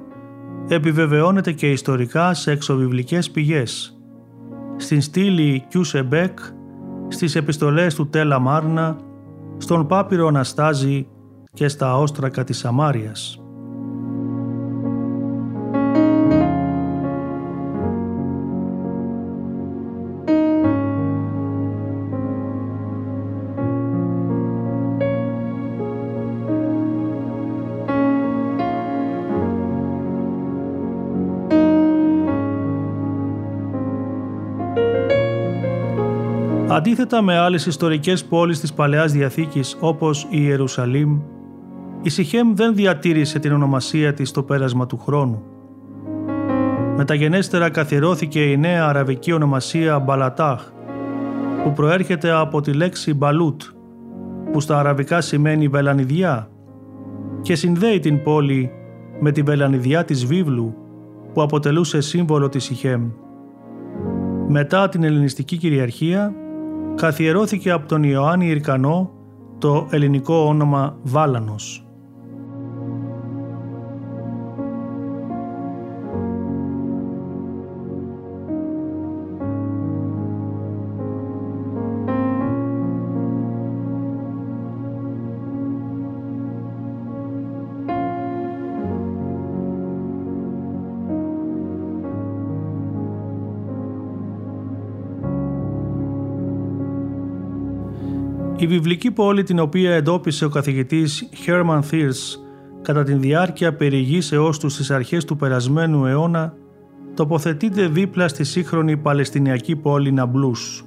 επιβεβαιώνεται 0.67 1.51
και 1.51 1.71
ιστορικά 1.71 2.33
σε 2.33 2.51
εξωβιβλικές 2.51 3.31
πηγές. 3.31 3.97
Στην 4.75 5.01
στήλη 5.01 5.65
Κιούσεμπεκ, 5.67 6.39
στις 7.07 7.35
επιστολές 7.35 7.95
του 7.95 8.09
Τέλα 8.09 8.39
Μάρνα, 8.39 8.97
στον 9.57 9.87
Πάπυρο 9.87 10.27
Αναστάζη 10.27 11.07
και 11.53 11.67
στα 11.67 11.97
όστρακα 11.97 12.43
της 12.43 12.57
Σαμάριας. 12.57 13.42
Αντίθετα 36.93 37.21
με 37.21 37.37
άλλες 37.37 37.65
ιστορικές 37.65 38.25
πόλεις 38.25 38.59
της 38.59 38.73
Παλαιάς 38.73 39.11
Διαθήκης 39.11 39.77
όπως 39.79 40.23
η 40.23 40.27
Ιερουσαλήμ, 40.31 41.19
η 42.01 42.09
Σιχέμ 42.09 42.53
δεν 42.53 42.75
διατήρησε 42.75 43.39
την 43.39 43.51
ονομασία 43.51 44.13
της 44.13 44.29
στο 44.29 44.43
πέρασμα 44.43 44.85
του 44.85 44.97
χρόνου. 44.97 45.43
Μεταγενέστερα 46.95 47.69
καθιερώθηκε 47.69 48.43
η 48.51 48.57
νέα 48.57 48.87
αραβική 48.87 49.31
ονομασία 49.31 49.99
Μπαλατάχ, 49.99 50.71
που 51.63 51.73
προέρχεται 51.73 52.31
από 52.31 52.61
τη 52.61 52.73
λέξη 52.73 53.13
Μπαλούτ, 53.13 53.61
που 54.51 54.59
στα 54.59 54.79
αραβικά 54.79 55.21
σημαίνει 55.21 55.67
βελανιδιά 55.67 56.49
και 57.41 57.55
συνδέει 57.55 57.99
την 57.99 58.23
πόλη 58.23 58.71
με 59.19 59.31
τη 59.31 59.41
βελανιδιά 59.41 60.05
της 60.05 60.25
βίβλου 60.25 60.75
που 61.33 61.41
αποτελούσε 61.41 62.01
σύμβολο 62.01 62.49
της 62.49 62.63
Σιχέμ. 62.63 63.09
Μετά 64.47 64.89
την 64.89 65.03
ελληνιστική 65.03 65.57
κυριαρχία, 65.57 66.33
καθιερώθηκε 66.95 67.71
από 67.71 67.87
τον 67.87 68.03
Ιωάννη 68.03 68.47
Ιρκανό 68.47 69.11
το 69.57 69.87
ελληνικό 69.91 70.35
όνομα 70.35 70.97
Βάλανος. 71.03 71.82
Η 98.63 98.67
βιβλική 98.67 99.11
πόλη 99.11 99.43
την 99.43 99.59
οποία 99.59 99.93
εντόπισε 99.93 100.45
ο 100.45 100.49
καθηγητής 100.49 101.29
Herman 101.45 101.79
Thiers 101.91 102.39
κατά 102.81 103.03
τη 103.03 103.13
διάρκεια 103.13 103.73
περιηγήσεώς 103.73 104.59
του 104.59 104.69
στις 104.69 104.91
αρχές 104.91 105.25
του 105.25 105.35
περασμένου 105.35 106.05
αιώνα 106.05 106.53
τοποθετείται 107.13 107.87
δίπλα 107.87 108.27
στη 108.27 108.43
σύγχρονη 108.43 108.97
Παλαιστινιακή 108.97 109.75
πόλη 109.75 110.11
Ναμπλούς. 110.11 110.85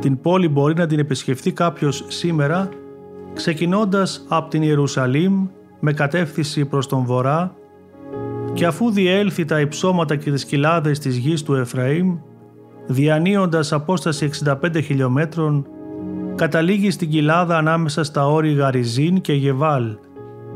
Την 0.00 0.20
πόλη 0.20 0.48
μπορεί 0.48 0.74
να 0.74 0.86
την 0.86 0.98
επισκεφθεί 0.98 1.52
κάποιος 1.52 2.04
σήμερα 2.08 2.68
ξεκινώντας 3.32 4.26
από 4.28 4.50
την 4.50 4.62
Ιερουσαλήμ 4.62 5.46
με 5.80 5.92
κατεύθυνση 5.92 6.64
προς 6.64 6.86
τον 6.86 7.04
βορρά 7.04 7.54
και 8.52 8.66
αφού 8.66 8.90
διέλθει 8.90 9.44
τα 9.44 9.60
υψώματα 9.60 10.16
και 10.16 10.30
τις 10.30 10.44
κοιλάδες 10.44 10.98
της 10.98 11.16
γης 11.16 11.42
του 11.42 11.54
Εφραήμ 11.54 12.16
διανύοντας 12.86 13.72
απόσταση 13.72 14.30
65 14.44 14.82
χιλιόμετρων 14.82 15.66
καταλήγει 16.34 16.90
στην 16.90 17.10
κοιλάδα 17.10 17.56
ανάμεσα 17.56 18.04
στα 18.04 18.26
όρη 18.26 18.52
Γαριζίν 18.52 19.20
και 19.20 19.32
Γεβάλ 19.32 19.96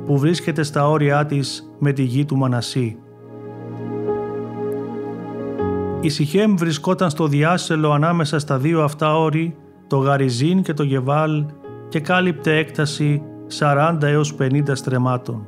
που 0.06 0.18
βρίσκεται 0.18 0.62
στα 0.62 0.88
όρια 0.88 1.26
της 1.26 1.72
με 1.78 1.92
τη 1.92 2.02
γη 2.02 2.24
του 2.24 2.36
Μανασί. 2.36 2.98
Η 6.00 6.08
Σιχέμ 6.08 6.54
βρισκόταν 6.54 7.10
στο 7.10 7.26
διάσελο 7.26 7.90
ανάμεσα 7.90 8.38
στα 8.38 8.58
δύο 8.58 8.82
αυτά 8.82 9.18
όρη, 9.18 9.56
το 9.86 9.96
Γαριζίν 9.96 10.62
και 10.62 10.72
το 10.74 10.82
Γεβάλ 10.82 11.44
και 11.88 12.00
κάλυπτε 12.00 12.56
έκταση 12.56 13.22
40 13.58 13.98
έως 14.02 14.34
50 14.38 14.62
στρεμάτων. 14.72 15.46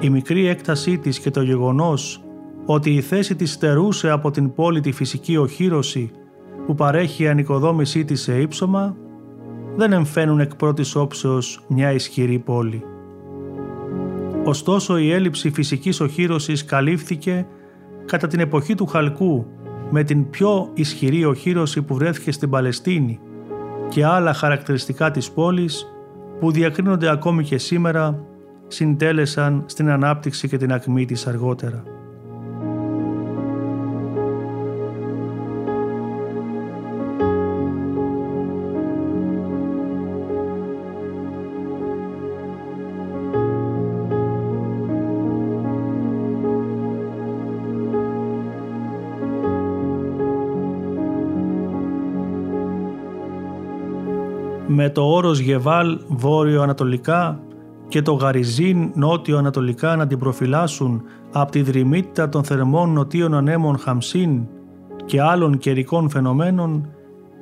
Η 0.00 0.10
μικρή 0.10 0.46
έκτασή 0.46 0.98
της 0.98 1.18
και 1.18 1.30
το 1.30 1.42
γεγονός 1.42 2.22
ότι 2.66 2.90
η 2.90 3.00
θέση 3.00 3.34
της 3.36 3.52
στερούσε 3.52 4.10
από 4.10 4.30
την 4.30 4.54
πόλη 4.54 4.80
τη 4.80 4.92
φυσική 4.92 5.36
οχύρωση 5.36 6.10
που 6.70 6.76
παρέχει 6.76 7.22
η 7.22 7.28
ανοικοδόμησή 7.28 8.04
της 8.04 8.22
σε 8.22 8.40
ύψωμα, 8.40 8.96
δεν 9.76 9.92
εμφαίνουν 9.92 10.40
εκ 10.40 10.54
πρώτης 10.56 10.94
όψεως 10.94 11.64
μια 11.68 11.92
ισχυρή 11.92 12.38
πόλη. 12.38 12.84
Ωστόσο 14.44 14.98
η 14.98 15.12
έλλειψη 15.12 15.50
φυσικής 15.50 16.00
οχύρωσης 16.00 16.64
καλύφθηκε 16.64 17.46
κατά 18.06 18.26
την 18.26 18.40
εποχή 18.40 18.74
του 18.74 18.86
Χαλκού 18.86 19.46
με 19.90 20.02
την 20.02 20.30
πιο 20.30 20.70
ισχυρή 20.74 21.24
οχύρωση 21.24 21.82
που 21.82 21.94
βρέθηκε 21.94 22.32
στην 22.32 22.50
Παλαιστίνη 22.50 23.20
και 23.88 24.04
άλλα 24.04 24.32
χαρακτηριστικά 24.32 25.10
της 25.10 25.30
πόλης 25.30 25.86
που 26.40 26.50
διακρίνονται 26.50 27.10
ακόμη 27.10 27.44
και 27.44 27.58
σήμερα 27.58 28.24
συντέλεσαν 28.66 29.62
στην 29.66 29.90
ανάπτυξη 29.90 30.48
και 30.48 30.56
την 30.56 30.72
ακμή 30.72 31.04
της 31.04 31.26
αργότερα. 31.26 31.82
Με 54.82 54.90
το 54.90 55.02
όρος 55.02 55.38
Γεβάλ 55.38 55.98
βόρειο-ανατολικά 56.08 57.40
και 57.88 58.02
το 58.02 58.12
Γαριζίν 58.12 58.90
νότιο-ανατολικά 58.94 59.96
να 59.96 60.06
την 60.06 60.18
προφυλάσσουν 60.18 61.02
από 61.32 61.50
τη 61.50 61.62
δρυμύτητα 61.62 62.28
των 62.28 62.44
θερμών 62.44 62.92
νοτίων 62.92 63.34
ανέμων 63.34 63.78
Χαμσίν 63.78 64.46
και 65.04 65.20
άλλων 65.20 65.58
καιρικών 65.58 66.10
φαινομένων, 66.10 66.88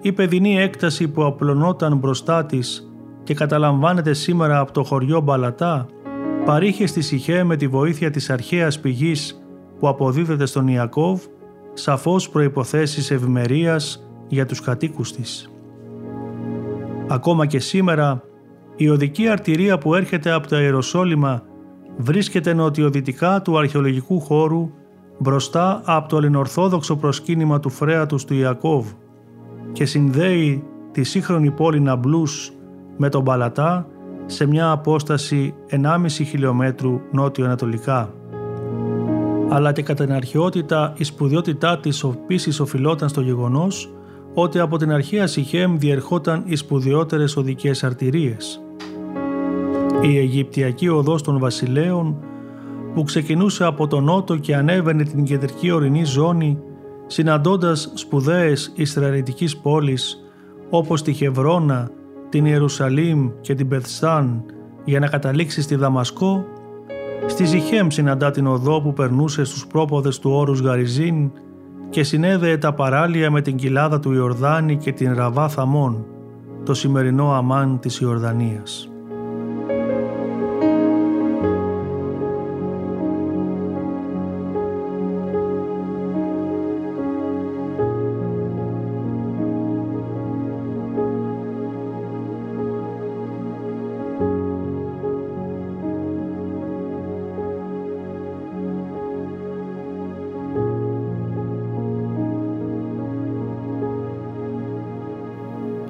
η 0.01 0.13
παιδινή 0.13 0.59
έκταση 0.59 1.09
που 1.09 1.25
απλωνόταν 1.25 1.97
μπροστά 1.97 2.45
της 2.45 2.93
και 3.23 3.35
καταλαμβάνεται 3.35 4.13
σήμερα 4.13 4.59
από 4.59 4.73
το 4.73 4.85
χωριό 4.85 5.21
Μπαλατά, 5.21 5.87
παρήχε 6.45 6.87
στη 6.87 7.01
Σιχέ 7.01 7.45
με 7.45 7.57
τη 7.57 7.69
βοήθεια 7.69 8.11
της 8.11 8.31
αρχαίας 8.31 8.81
πηγής 8.81 9.43
που 9.79 9.89
αποδίδεται 9.89 10.47
στον 10.47 10.69
Ιακώβ, 10.69 11.23
σαφώς 11.73 12.29
προϋποθέσεις 12.29 13.11
ευημερίας 13.11 14.09
για 14.29 14.47
τους 14.47 14.61
κατοίκους 14.61 15.13
της. 15.13 15.51
Ακόμα 17.09 17.47
και 17.47 17.59
σήμερα, 17.59 18.23
η 18.77 18.89
οδική 18.89 19.29
αρτηρία 19.29 19.79
που 19.79 19.95
έρχεται 19.95 20.31
από 20.31 20.49
το 20.49 20.61
Ιεροσόλυμα 20.61 21.43
βρίσκεται 21.97 22.53
νοτιοδυτικά 22.53 23.43
του 23.43 23.59
αρχαιολογικού 23.59 24.21
χώρου 24.21 24.71
μπροστά 25.19 25.83
από 25.85 26.09
το 26.09 26.17
ελληνορθόδοξο 26.17 26.97
προσκύνημα 26.97 27.61
του 27.61 27.71
φρέατος 27.71 28.25
του 28.25 28.35
Ιακώβ 28.35 28.87
και 29.73 29.85
συνδέει 29.85 30.65
τη 30.93 31.03
σύγχρονη 31.03 31.51
πόλη 31.51 31.81
Ναμπλούς 31.81 32.53
με 32.97 33.09
τον 33.09 33.25
Παλατά 33.25 33.87
σε 34.27 34.47
μια 34.47 34.71
απόσταση 34.71 35.55
1,5 35.71 36.07
χιλιόμετρου 36.09 37.01
νότιο-ανατολικά. 37.13 38.13
Αλλά 39.49 39.73
και 39.73 39.83
κατά 39.83 40.05
την 40.05 40.15
αρχαιότητα 40.15 40.93
η 40.97 41.05
σπουδιότητά 41.05 41.79
της 41.79 42.03
επίσης 42.03 42.61
οφειλόταν 42.61 43.09
στο 43.09 43.21
γεγονός 43.21 43.93
ότι 44.43 44.59
από 44.59 44.77
την 44.77 44.93
αρχαία 44.93 45.27
Σιχέμ 45.27 45.77
διερχόταν 45.77 46.43
οι 46.47 46.57
σπουδαιότερες 46.57 47.37
οδικές 47.37 47.85
αρτηρίες. 47.85 48.61
Η 50.03 50.19
Αιγυπτιακή 50.19 50.89
οδός 50.89 51.23
των 51.23 51.39
βασιλέων 51.39 52.17
που 52.95 53.03
ξεκινούσε 53.03 53.65
από 53.65 53.87
τον 53.87 54.05
νότο 54.05 54.37
και 54.37 54.57
ανέβαινε 54.57 55.03
την 55.03 55.25
κεντρική 55.25 55.71
ορεινή 55.71 56.05
ζώνη 56.05 56.59
συναντώντας 57.07 57.91
σπουδαίες 57.95 58.73
Ισραηλιτικής 58.75 59.57
πόλεις 59.57 60.19
όπως 60.71 61.03
τη 61.03 61.13
Χευρώνα, 61.13 61.91
την 62.29 62.45
Ιερουσαλήμ 62.45 63.31
και 63.41 63.55
την 63.55 63.69
Πεθσάν 63.69 64.45
για 64.85 64.99
να 64.99 65.07
καταλήξει 65.07 65.63
στη 65.63 65.75
Δαμασκό, 65.75 66.45
στη 67.27 67.45
Ζιχέμ 67.45 67.89
συναντά 67.89 68.31
την 68.31 68.47
οδό 68.47 68.81
που 68.81 68.93
περνούσε 68.93 69.45
στους 69.45 69.67
πρόποδες 69.67 70.19
του 70.19 70.31
όρους 70.31 70.61
Γαριζίν 70.61 71.31
και 71.91 72.03
συνέδεε 72.03 72.59
τα 72.59 72.75
παράλια 72.75 73.31
με 73.31 73.41
την 73.41 73.57
κοιλάδα 73.57 74.01
του 74.01 74.13
Ιορδάνη 74.13 74.77
και 74.77 74.93
την 74.93 75.15
Ραβά 75.15 75.49
Θαμών, 75.49 76.07
το 76.65 76.75
σημερινό 76.75 77.33
αμάν 77.33 77.79
της 77.79 77.99
Ιορδανίας. 77.99 78.88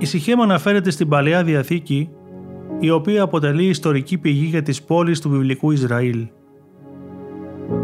Σιχέμ 0.08 0.42
αναφέρεται 0.42 0.90
στην 0.90 1.08
Παλαιά 1.08 1.44
Διαθήκη, 1.44 2.10
η 2.80 2.90
οποία 2.90 3.22
αποτελεί 3.22 3.64
ιστορική 3.64 4.18
πηγή 4.18 4.44
για 4.44 4.62
τις 4.62 4.82
πόλεις 4.82 5.20
του 5.20 5.30
βιβλικού 5.30 5.70
Ισραήλ. 5.70 6.26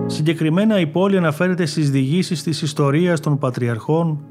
Συγκεκριμένα 0.07 0.81
η 0.81 0.87
πόλη 0.87 1.17
αναφέρεται 1.17 1.67
στις 1.67 1.91
διηγήσεις 1.91 2.43
της 2.43 2.63
ιστορίας 2.63 3.21
των 3.21 3.39
Πατριαρχών, 3.39 4.25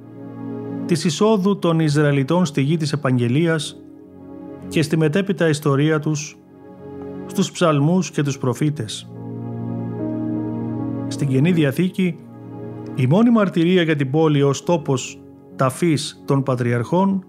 της 0.85 1.03
εισόδου 1.03 1.59
των 1.59 1.79
Ισραηλιτών 1.79 2.45
στη 2.45 2.61
γη 2.61 2.77
της 2.77 2.93
Επαγγελίας 2.93 3.83
και 4.67 4.81
στη 4.81 4.97
μετέπειτα 4.97 5.47
ιστορία 5.47 5.99
τους 5.99 6.37
στους 7.25 7.51
ψαλμούς 7.51 8.11
και 8.11 8.23
τους 8.23 8.37
προφήτες. 8.37 9.11
Στην 11.07 11.27
Καινή 11.27 11.51
Διαθήκη, 11.51 12.17
η 12.95 13.07
μόνη 13.07 13.29
μαρτυρία 13.29 13.81
για 13.81 13.95
την 13.95 14.11
πόλη 14.11 14.41
ως 14.41 14.63
τόπος 14.63 15.21
ταφής 15.55 16.23
των 16.25 16.43
Πατριαρχών 16.43 17.25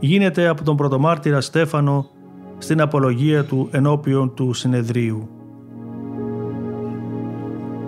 γίνεται 0.00 0.48
από 0.48 0.64
τον 0.64 0.76
πρωτομάρτυρα 0.76 1.40
Στέφανο 1.40 2.06
στην 2.58 2.80
απολογία 2.80 3.44
του 3.44 3.68
ενώπιον 3.70 4.34
του 4.34 4.52
συνεδρίου. 4.52 5.28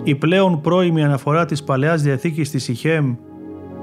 Η 0.03 0.15
πλέον 0.15 0.61
πρώιμη 0.61 1.03
αναφορά 1.03 1.45
της 1.45 1.63
Παλαιάς 1.63 2.01
Διαθήκης 2.01 2.49
της 2.49 2.67
Ιχέμ 2.67 3.15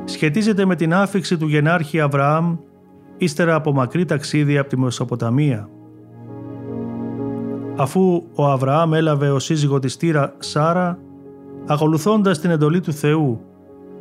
σχετίζεται 0.04 0.64
με 0.64 0.74
την 0.74 0.94
άφηξη 0.94 1.36
του 1.36 1.46
γενάρχη 1.46 2.00
Αβραάμ 2.00 2.56
ύστερα 3.16 3.54
από 3.54 3.72
μακρύ 3.72 4.04
ταξίδι 4.04 4.58
από 4.58 4.68
τη 4.68 4.78
Μεσοποταμία. 4.78 5.68
Αφού 7.76 8.22
ο 8.34 8.46
Αβραάμ 8.46 8.94
έλαβε 8.94 9.30
ο 9.30 9.38
σύζυγο 9.38 9.78
της 9.78 9.96
Τύρα 9.96 10.34
Σάρα, 10.38 10.98
ακολουθώντας 11.66 12.38
την 12.38 12.50
εντολή 12.50 12.80
του 12.80 12.92
Θεού, 12.92 13.40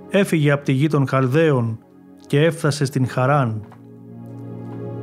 έφυγε 0.10 0.52
από 0.52 0.64
τη 0.64 0.72
γη 0.72 0.88
των 0.88 1.08
Χαλδαίων 1.08 1.80
και 2.28 2.44
έφτασε 2.44 2.86
στην 2.86 3.08
Χαράν 3.08 3.62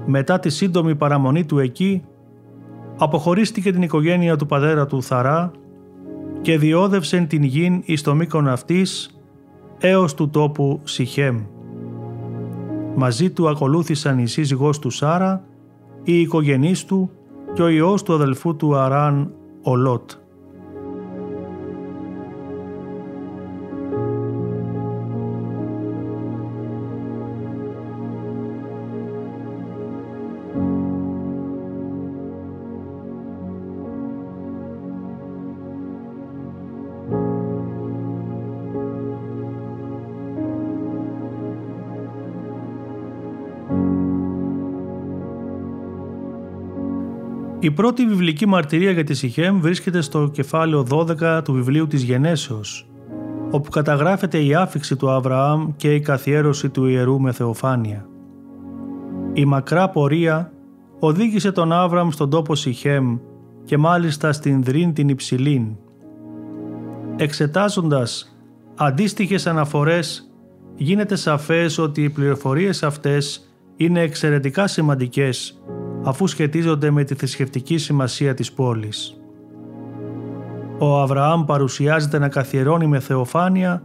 μετά 0.07 0.39
τη 0.39 0.49
σύντομη 0.49 0.95
παραμονή 0.95 1.45
του 1.45 1.59
εκεί, 1.59 2.03
αποχωρίστηκε 2.97 3.73
την 3.73 3.83
οικογένεια 3.83 4.37
του 4.37 4.47
πατέρα 4.47 4.87
του 4.87 5.03
Θαρά 5.03 5.51
και 6.41 6.59
διόδευσε 6.59 7.27
την 7.29 7.43
γην 7.43 7.83
εις 7.85 8.03
το 8.03 8.15
μήκον 8.15 8.49
αυτής 8.49 9.19
έως 9.79 10.15
του 10.15 10.31
τόπου 10.31 10.81
Σιχέμ. 10.85 11.41
Μαζί 12.97 13.31
του 13.31 13.49
ακολούθησαν 13.49 14.19
η 14.19 14.27
σύζυγός 14.27 14.79
του 14.79 14.91
Σάρα, 14.91 15.45
οι 16.03 16.21
οικογενείς 16.21 16.85
του 16.85 17.11
και 17.53 17.63
ο 17.63 17.69
ιός 17.69 18.03
του 18.03 18.15
αδελφού 18.15 18.57
του 18.57 18.77
Αράν, 18.77 19.33
ο 19.63 19.77
Λότ. 19.77 20.11
Η 47.65 47.71
πρώτη 47.71 48.07
βιβλική 48.07 48.47
μαρτυρία 48.47 48.91
για 48.91 49.05
τη 49.05 49.15
Σιχέμ 49.15 49.61
βρίσκεται 49.61 50.01
στο 50.01 50.29
κεφάλαιο 50.33 50.87
12 50.91 51.41
του 51.45 51.53
βιβλίου 51.53 51.87
της 51.87 52.03
Γενέσεως, 52.03 52.89
όπου 53.51 53.71
καταγράφεται 53.71 54.45
η 54.45 54.55
άφηξη 54.55 54.97
του 54.97 55.11
Αβραάμ 55.11 55.69
και 55.77 55.95
η 55.95 56.01
καθιέρωση 56.01 56.69
του 56.69 56.87
Ιερού 56.87 57.21
με 57.21 57.33
Θεοφάνεια. 57.33 58.07
Η 59.33 59.45
μακρά 59.45 59.89
πορεία 59.89 60.53
οδήγησε 60.99 61.53
τον 61.53 61.73
Άβραμ 61.73 62.11
στον 62.11 62.31
τόπο 62.31 62.55
Σιχέμ 62.55 63.19
και 63.65 63.79
μάλιστα 63.79 64.33
στην 64.33 64.63
Δρίν 64.63 64.93
την 64.93 65.09
Υψηλήν. 65.09 65.67
Εξετάζοντας 67.17 68.37
αντίστοιχες 68.75 69.47
αναφορές 69.47 70.33
γίνεται 70.77 71.17
σαφές 71.17 71.79
ότι 71.79 72.03
οι 72.03 72.11
πληροφορίες 72.11 72.83
αυτές 72.83 73.49
είναι 73.77 74.01
εξαιρετικά 74.01 74.67
σημαντικές 74.67 75.64
αφού 76.05 76.27
σχετίζονται 76.27 76.91
με 76.91 77.05
τη 77.05 77.15
θρησκευτική 77.15 77.79
σημασία 77.79 78.35
της 78.35 78.53
πόλης. 78.53 79.19
Ο 80.79 81.01
Αβραάμ 81.01 81.45
παρουσιάζεται 81.45 82.19
να 82.19 82.29
καθιερώνει 82.29 82.87
με 82.87 83.01
θεοφάνεια 83.01 83.83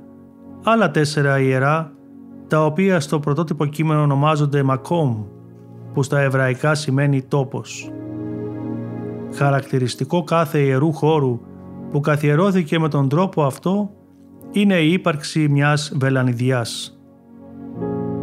άλλα 0.63 0.91
τέσσερα 0.91 1.39
ιερά 1.39 1.93
τα 2.47 2.65
οποία 2.65 2.99
στο 2.99 3.19
πρωτότυπο 3.19 3.65
κείμενο 3.65 4.01
ονομάζονται 4.01 4.63
Μακόμ 4.63 5.23
που 5.93 6.03
στα 6.03 6.19
εβραϊκά 6.19 6.75
σημαίνει 6.75 7.21
τόπος. 7.21 7.91
Χαρακτηριστικό 9.33 10.23
κάθε 10.23 10.59
ιερού 10.59 10.93
χώρου 10.93 11.39
που 11.91 11.99
καθιερώθηκε 11.99 12.79
με 12.79 12.89
τον 12.89 13.09
τρόπο 13.09 13.43
αυτό 13.43 13.89
είναι 14.51 14.79
η 14.79 14.91
ύπαρξη 14.91 15.47
μιας 15.49 15.91
βελανιδιάς. 15.95 16.99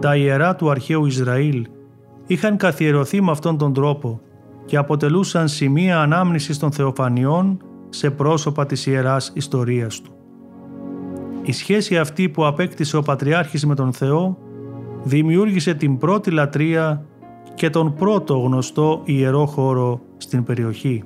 Τα 0.00 0.16
ιερά 0.16 0.54
του 0.56 0.70
αρχαίου 0.70 1.06
Ισραήλ 1.06 1.66
είχαν 2.26 2.56
καθιερωθεί 2.56 3.22
με 3.22 3.30
αυτόν 3.30 3.58
τον 3.58 3.72
τρόπο 3.72 4.20
και 4.64 4.76
αποτελούσαν 4.76 5.48
σημεία 5.48 6.00
ανάμνησης 6.00 6.58
των 6.58 6.72
θεοφανιών 6.72 7.58
σε 7.88 8.10
πρόσωπα 8.10 8.66
της 8.66 8.86
ιεράς 8.86 9.32
ιστορίας 9.34 10.00
του. 10.00 10.10
Η 11.42 11.52
σχέση 11.52 11.98
αυτή 11.98 12.28
που 12.28 12.46
απέκτησε 12.46 12.96
ο 12.96 13.02
Πατριάρχης 13.02 13.66
με 13.66 13.74
τον 13.74 13.92
Θεό 13.92 14.38
δημιούργησε 15.02 15.74
την 15.74 15.98
πρώτη 15.98 16.30
λατρεία 16.30 17.06
και 17.54 17.70
τον 17.70 17.94
πρώτο 17.94 18.38
γνωστό 18.38 19.02
ιερό 19.04 19.46
χώρο 19.46 20.00
στην 20.16 20.44
περιοχή. 20.44 21.04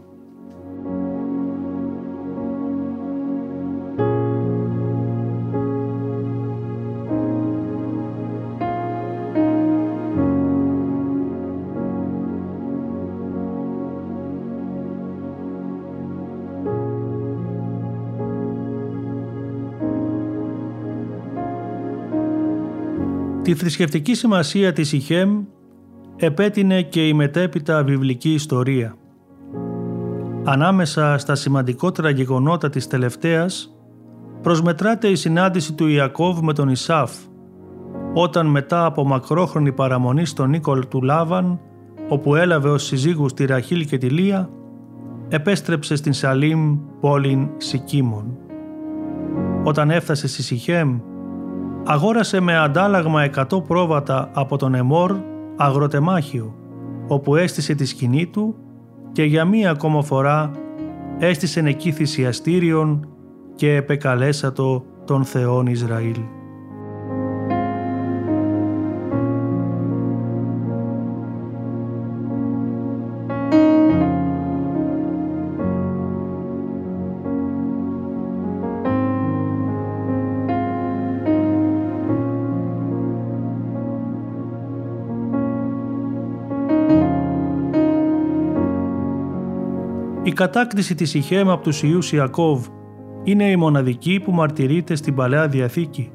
Θρησκευτική 23.60 24.14
σημασία 24.14 24.72
της 24.72 24.92
Ιχέμ 24.92 25.44
επέτεινε 26.16 26.82
και 26.82 27.08
η 27.08 27.12
μετέπειτα 27.12 27.84
βιβλική 27.84 28.32
ιστορία. 28.32 28.94
Ανάμεσα 30.44 31.18
στα 31.18 31.34
σημαντικότερα 31.34 32.10
γεγονότα 32.10 32.70
της 32.70 32.86
τελευταίας 32.86 33.74
προσμετράται 34.42 35.08
η 35.08 35.14
συνάντηση 35.14 35.72
του 35.72 35.86
Ιακώβ 35.86 36.40
με 36.40 36.52
τον 36.52 36.68
Ισάφ 36.68 37.10
όταν 38.14 38.46
μετά 38.46 38.84
από 38.84 39.04
μακρόχρονη 39.04 39.72
παραμονή 39.72 40.24
στον 40.24 40.50
Νίκολ 40.50 40.88
του 40.88 41.02
Λάβαν 41.02 41.60
όπου 42.08 42.34
έλαβε 42.34 42.68
ως 42.68 42.84
συζύγους 42.84 43.34
τη 43.34 43.44
Ραχήλ 43.44 43.86
και 43.86 43.98
τη 43.98 44.08
Λία 44.08 44.50
επέστρεψε 45.28 45.96
στην 45.96 46.12
Σαλήμ 46.12 46.78
πόλην 47.00 47.48
Σικίμων. 47.56 48.38
Όταν 49.64 49.90
έφτασε 49.90 50.28
στη 50.28 50.42
Σιχέμ 50.42 51.00
αγόρασε 51.84 52.40
με 52.40 52.56
αντάλλαγμα 52.58 53.30
100 53.36 53.64
πρόβατα 53.66 54.30
από 54.32 54.56
τον 54.56 54.74
Εμόρ 54.74 55.16
αγροτεμάχιο, 55.56 56.54
όπου 57.08 57.36
έστησε 57.36 57.74
τη 57.74 57.84
σκηνή 57.84 58.26
του 58.26 58.56
και 59.12 59.22
για 59.22 59.44
μία 59.44 59.70
ακόμα 59.70 60.02
φορά 60.02 60.50
έστησε 61.18 61.60
εκεί 61.60 61.92
θυσιαστήριον 61.92 63.08
και 63.54 63.74
επεκαλέσατο 63.74 64.84
τον 65.04 65.24
Θεόν 65.24 65.66
Ισραήλ. 65.66 66.16
Κατάκτηση 90.40 90.94
της 90.94 91.14
Ιχέμ 91.14 91.50
από 91.50 91.62
τους 91.62 91.82
Ιούς 91.82 92.12
Ιακώβ 92.12 92.66
είναι 93.24 93.44
η 93.50 93.56
μοναδική 93.56 94.20
που 94.24 94.32
μαρτυρείται 94.32 94.94
στην 94.94 95.14
Παλαιά 95.14 95.48
Διαθήκη, 95.48 96.10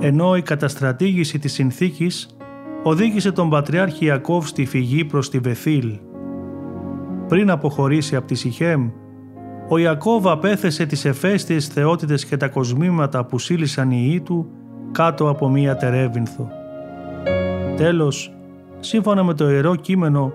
ενώ 0.00 0.36
η 0.36 0.42
καταστρατήγηση 0.42 1.38
της 1.38 1.52
συνθήκης 1.52 2.36
οδήγησε 2.82 3.32
τον 3.32 3.50
Πατριάρχη 3.50 4.04
Ιακώβ 4.04 4.46
στη 4.46 4.64
φυγή 4.64 5.04
προς 5.04 5.30
τη 5.30 5.38
Βεθήλ. 5.38 5.98
Πριν 7.28 7.50
αποχωρήσει 7.50 8.16
από 8.16 8.26
τη 8.26 8.34
Σιχέμ, 8.34 8.90
ο 9.68 9.78
Ιακώβ 9.78 10.28
απέθεσε 10.28 10.86
τις 10.86 11.04
εφαίστειες 11.04 11.66
θεότητες 11.66 12.24
και 12.24 12.36
τα 12.36 12.48
κοσμήματα 12.48 13.24
που 13.24 13.38
σύλλησαν 13.38 13.90
οι 13.90 14.06
ιοί 14.08 14.20
του 14.20 14.50
κάτω 14.92 15.28
από 15.28 15.48
μία 15.48 15.76
τερέβινθο. 15.76 16.48
Τέλος, 17.76 18.34
σύμφωνα 18.80 19.24
με 19.24 19.34
το 19.34 19.50
Ιερό 19.50 19.74
Κείμενο, 19.74 20.32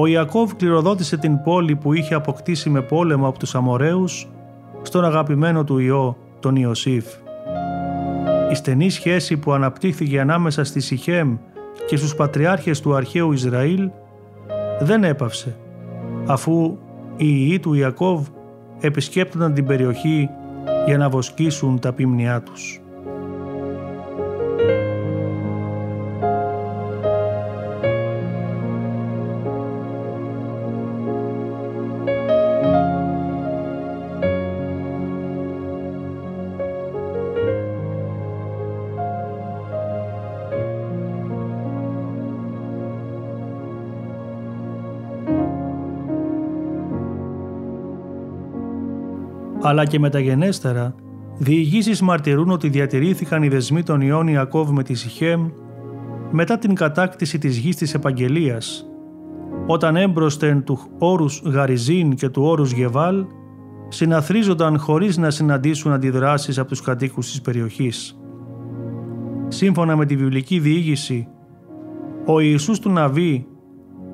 ο 0.00 0.06
Ιακώβ 0.06 0.52
κληροδότησε 0.56 1.16
την 1.16 1.42
πόλη 1.42 1.76
που 1.76 1.92
είχε 1.92 2.14
αποκτήσει 2.14 2.70
με 2.70 2.82
πόλεμο 2.82 3.28
από 3.28 3.38
τους 3.38 3.54
Αμοραίους 3.54 4.28
στον 4.82 5.04
αγαπημένο 5.04 5.64
του 5.64 5.78
Υιό, 5.78 6.16
τον 6.40 6.56
Ιωσήφ. 6.56 7.04
Η 8.50 8.54
στενή 8.54 8.90
σχέση 8.90 9.36
που 9.36 9.52
αναπτύχθηκε 9.52 10.20
ανάμεσα 10.20 10.64
στη 10.64 10.80
Σιχέμ 10.80 11.36
και 11.86 11.96
στους 11.96 12.14
πατριάρχες 12.14 12.80
του 12.80 12.94
αρχαίου 12.94 13.32
Ισραήλ 13.32 13.90
δεν 14.80 15.04
έπαυσε, 15.04 15.56
αφού 16.26 16.78
οι 17.16 17.26
Ιοί 17.26 17.60
του 17.60 17.74
Ιακώβ 17.74 18.26
επισκέπτονταν 18.80 19.54
την 19.54 19.66
περιοχή 19.66 20.28
για 20.86 20.98
να 20.98 21.08
βοσκήσουν 21.08 21.78
τα 21.78 21.92
πίμνιά 21.92 22.42
τους. 22.42 22.80
Αλλά 49.70 49.84
και 49.84 49.98
μεταγενέστερα, 49.98 50.94
διηγήσεις 51.38 52.02
μαρτυρούν 52.02 52.50
ότι 52.50 52.68
διατηρήθηκαν 52.68 53.42
οι 53.42 53.48
δεσμοί 53.48 53.82
των 53.82 54.00
Ιών 54.00 54.28
Ιακώβ 54.28 54.70
με 54.70 54.82
τη 54.82 54.94
Σιχέμ 54.94 55.48
μετά 56.30 56.58
την 56.58 56.74
κατάκτηση 56.74 57.38
της 57.38 57.56
γης 57.56 57.76
της 57.76 57.94
Επαγγελίας, 57.94 58.86
όταν 59.66 59.96
έμπροσθεν 59.96 60.64
του 60.64 60.78
όρους 60.98 61.42
Γαριζίν 61.44 62.14
και 62.14 62.28
του 62.28 62.42
όρους 62.42 62.72
Γεβάλ 62.72 63.24
συναθρίζονταν 63.88 64.78
χωρίς 64.78 65.16
να 65.16 65.30
συναντήσουν 65.30 65.92
αντιδράσεις 65.92 66.58
από 66.58 66.68
τους 66.68 66.80
κατοίκους 66.80 67.30
της 67.30 67.40
περιοχής. 67.40 68.18
Σύμφωνα 69.48 69.96
με 69.96 70.06
τη 70.06 70.16
βιβλική 70.16 70.58
διήγηση, 70.58 71.28
ο 72.26 72.40
Ιησούς 72.40 72.78
του 72.78 72.90
Ναβί 72.90 73.46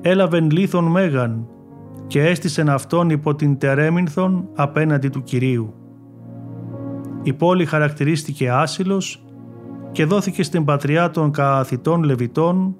έλαβεν 0.01 0.51
λίθον 0.51 0.83
μέγαν 0.83 1.47
και 2.07 2.21
έστησεν 2.25 2.69
αυτόν 2.69 3.09
υπό 3.09 3.35
την 3.35 3.57
τερέμινθον 3.57 4.49
απέναντι 4.55 5.09
του 5.09 5.23
Κυρίου. 5.23 5.73
Η 7.23 7.33
πόλη 7.33 7.65
χαρακτηρίστηκε 7.65 8.49
άσυλος 8.51 9.25
και 9.91 10.05
δόθηκε 10.05 10.43
στην 10.43 10.65
πατριά 10.65 11.09
των 11.09 11.31
κααθητών 11.31 12.03
Λεβιτών, 12.03 12.77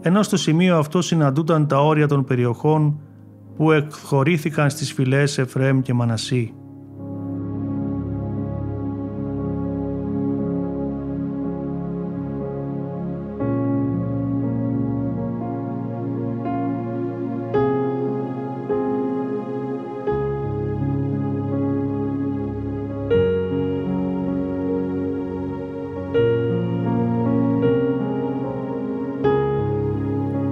ενώ 0.00 0.22
στο 0.22 0.36
σημείο 0.36 0.78
αυτό 0.78 1.02
συναντούταν 1.02 1.66
τα 1.66 1.84
όρια 1.84 2.08
των 2.08 2.24
περιοχών 2.24 3.00
που 3.56 3.72
εκχωρήθηκαν 3.72 4.70
στις 4.70 4.92
φυλές 4.92 5.38
Εφραίμ 5.38 5.80
και 5.80 5.94
Μανασί. 5.94 6.54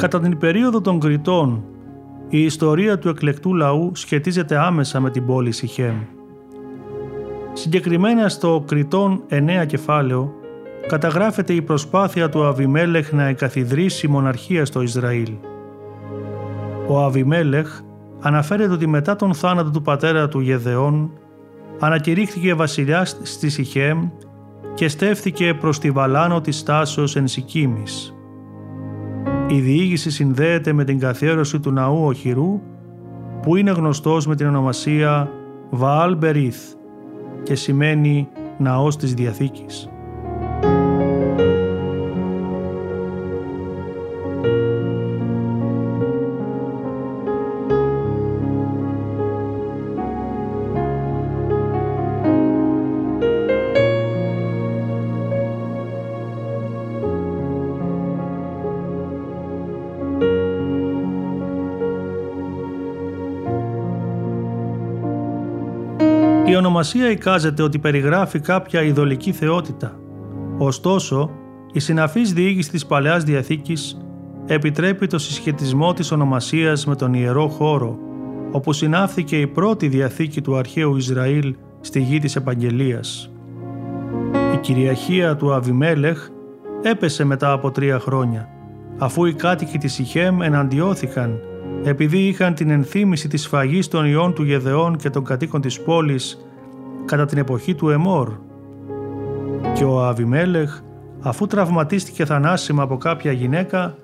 Κατά 0.08 0.28
την 0.28 0.38
περίοδο 0.38 0.80
των 0.80 1.00
Κρητών, 1.00 1.64
η 2.28 2.42
ιστορία 2.42 2.98
του 2.98 3.08
εκλεκτού 3.08 3.54
λαού 3.54 3.90
σχετίζεται 3.94 4.58
άμεσα 4.58 5.00
με 5.00 5.10
την 5.10 5.26
πόλη 5.26 5.52
Σιχέμ. 5.52 5.96
Συγκεκριμένα 7.52 8.28
στο 8.28 8.64
Κρητών 8.66 9.22
9 9.30 9.66
κεφάλαιο 9.66 10.32
καταγράφεται 10.86 11.52
η 11.52 11.62
προσπάθεια 11.62 12.28
του 12.28 12.44
Αβιμέλεχ 12.44 13.12
να 13.12 13.26
εγκαθιδρύσει 13.26 14.08
μοναρχία 14.08 14.64
στο 14.64 14.82
Ισραήλ. 14.82 15.32
Ο 16.86 17.04
Αβιμέλεχ 17.04 17.80
αναφέρεται 18.20 18.72
ότι 18.72 18.86
μετά 18.86 19.16
τον 19.16 19.34
θάνατο 19.34 19.70
του 19.70 19.82
πατέρα 19.82 20.28
του 20.28 20.40
Γεδεών 20.40 21.10
ανακηρύχθηκε 21.78 22.54
βασιλιάς 22.54 23.18
στη 23.22 23.48
Σιχέμ 23.48 24.08
και 24.74 24.88
στέφθηκε 24.88 25.54
προς 25.54 25.78
τη 25.78 25.90
βαλάνο 25.90 26.40
της 26.40 26.58
στάσεως 26.58 27.16
εν 27.16 27.26
Σικίμης. 27.26 28.12
Η 29.50 29.60
διήγηση 29.60 30.10
συνδέεται 30.10 30.72
με 30.72 30.84
την 30.84 30.98
καθιέρωση 30.98 31.60
του 31.60 31.70
ναού 31.70 32.04
Οχυρού 32.04 32.60
που 33.42 33.56
είναι 33.56 33.70
γνωστός 33.70 34.26
με 34.26 34.36
την 34.36 34.46
ονομασία 34.46 35.30
Βαάλ 35.70 36.16
Μπερίθ 36.16 36.72
και 37.42 37.54
σημαίνει 37.54 38.28
ναός 38.58 38.96
της 38.96 39.14
Διαθήκης. 39.14 39.88
Η 66.88 67.00
ονομασία 67.00 67.10
εικάζεται 67.10 67.62
ότι 67.62 67.78
περιγράφει 67.78 68.40
κάποια 68.40 68.82
ειδωλική 68.82 69.32
θεότητα. 69.32 70.00
Ωστόσο, 70.58 71.30
η 71.72 71.80
συναφής 71.80 72.32
διήγηση 72.32 72.70
της 72.70 72.86
Παλαιάς 72.86 73.24
Διαθήκης 73.24 73.98
επιτρέπει 74.46 75.06
το 75.06 75.18
συσχετισμό 75.18 75.92
της 75.92 76.12
ονομασίας 76.12 76.86
με 76.86 76.96
τον 76.96 77.14
Ιερό 77.14 77.48
Χώρο, 77.48 77.98
όπου 78.50 78.72
συνάφθηκε 78.72 79.40
η 79.40 79.46
πρώτη 79.46 79.88
Διαθήκη 79.88 80.40
του 80.40 80.56
αρχαίου 80.56 80.96
Ισραήλ 80.96 81.54
στη 81.80 82.00
γη 82.00 82.18
της 82.18 82.36
Επαγγελίας. 82.36 83.32
Η 84.54 84.56
κυριαρχία 84.56 85.36
του 85.36 85.52
Αβιμέλεχ 85.52 86.28
έπεσε 86.82 87.24
μετά 87.24 87.52
από 87.52 87.70
τρία 87.70 87.98
χρόνια, 87.98 88.48
αφού 88.98 89.24
οι 89.24 89.34
κάτοικοι 89.34 89.78
της 89.78 89.98
Ιχέμ 89.98 90.42
εναντιώθηκαν 90.42 91.40
επειδή 91.84 92.18
είχαν 92.18 92.54
την 92.54 92.70
ενθύμηση 92.70 93.28
της 93.28 93.46
φαγής 93.46 93.88
των 93.88 94.06
ιών 94.06 94.34
του 94.34 94.42
Γεδεών 94.42 94.96
και 94.96 95.10
των 95.10 95.24
κατοίκων 95.24 95.60
της 95.60 95.80
πόλης 95.80 96.47
κατά 97.08 97.24
την 97.24 97.38
εποχή 97.38 97.74
του 97.74 97.88
Εμόρ. 97.88 98.32
Και 99.74 99.84
ο 99.84 100.04
Αβιμέλεχ, 100.04 100.80
αφού 101.20 101.46
τραυματίστηκε 101.46 102.24
θανάσιμα 102.24 102.82
από 102.82 102.96
κάποια 102.96 103.32
γυναίκα, 103.32 103.94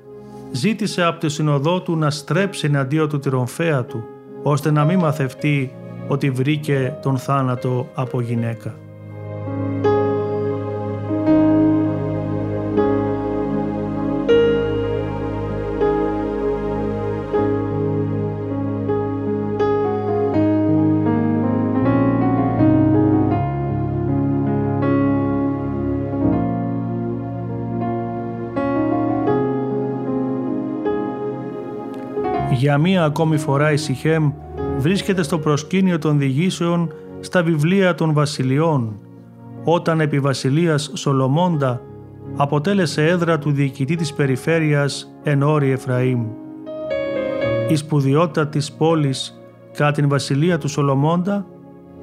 ζήτησε 0.52 1.02
από 1.02 1.20
το 1.20 1.28
συνοδό 1.28 1.80
του 1.80 1.96
να 1.96 2.10
στρέψει 2.10 2.66
εναντίον 2.66 3.08
του 3.08 3.18
τη 3.18 3.28
ρομφαία 3.28 3.84
του, 3.84 4.04
ώστε 4.42 4.70
να 4.70 4.84
μην 4.84 4.98
μαθευτεί 4.98 5.72
ότι 6.08 6.30
βρήκε 6.30 6.98
τον 7.02 7.18
θάνατο 7.18 7.88
από 7.94 8.20
γυναίκα. 8.20 8.74
Μία 33.04 33.12
ακόμη 33.12 33.36
φορά 33.36 33.72
η 33.72 33.76
Σιχέμ 33.76 34.32
βρίσκεται 34.78 35.22
στο 35.22 35.38
προσκήνιο 35.38 35.98
των 35.98 36.18
διηγήσεων 36.18 36.92
στα 37.20 37.42
βιβλία 37.42 37.94
των 37.94 38.12
βασιλειών, 38.12 39.00
όταν 39.64 40.00
επί 40.00 40.20
βασιλείας 40.20 40.90
Σολομώντα 40.94 41.80
αποτέλεσε 42.36 43.06
έδρα 43.06 43.38
του 43.38 43.50
διοικητή 43.50 43.96
της 43.96 44.12
περιφέρειας 44.12 45.16
Ενόρη 45.22 45.70
Εφραήμ. 45.70 46.24
Η 47.68 47.76
σπουδιότητα 47.76 48.48
της 48.48 48.72
πόλης 48.72 49.40
κατά 49.72 49.90
την 49.90 50.08
βασιλεία 50.08 50.58
του 50.58 50.68
Σολομώντα 50.68 51.46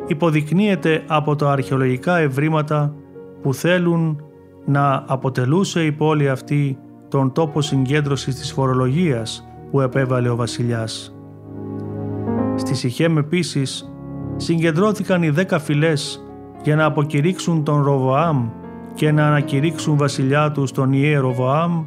υποδεικνύεται 0.08 1.04
από 1.08 1.36
τα 1.36 1.52
αρχαιολογικά 1.52 2.18
ευρήματα 2.18 2.94
που 3.42 3.54
θέλουν 3.54 4.24
να 4.66 5.04
αποτελούσε 5.08 5.84
η 5.86 5.92
πόλη 5.92 6.30
αυτή 6.30 6.78
τον 7.08 7.32
τόπο 7.32 7.62
συγκέντρωσης 7.62 8.36
της 8.36 8.52
φορολογίας 8.52 9.46
που 9.72 9.82
επέβαλε 9.82 10.30
ο 10.30 10.36
βασιλιάς. 10.36 11.16
Στη 12.56 12.76
Σιχέμ 12.76 13.18
επίσης 13.18 13.92
συγκεντρώθηκαν 14.36 15.24
οι 15.24 15.30
δέκα 15.30 15.60
φυλές 15.60 16.26
για 16.64 16.76
να 16.76 16.86
αποκηρύξουν 16.86 17.64
τον 17.64 17.84
Ροβοάμ 17.84 18.50
και 18.94 19.12
να 19.12 19.28
ανακηρύξουν 19.28 19.98
βασιλιά 19.98 20.52
του 20.52 20.68
τον 20.74 20.94
Ιε 20.94 21.18
Ροβοάμ 21.18 21.86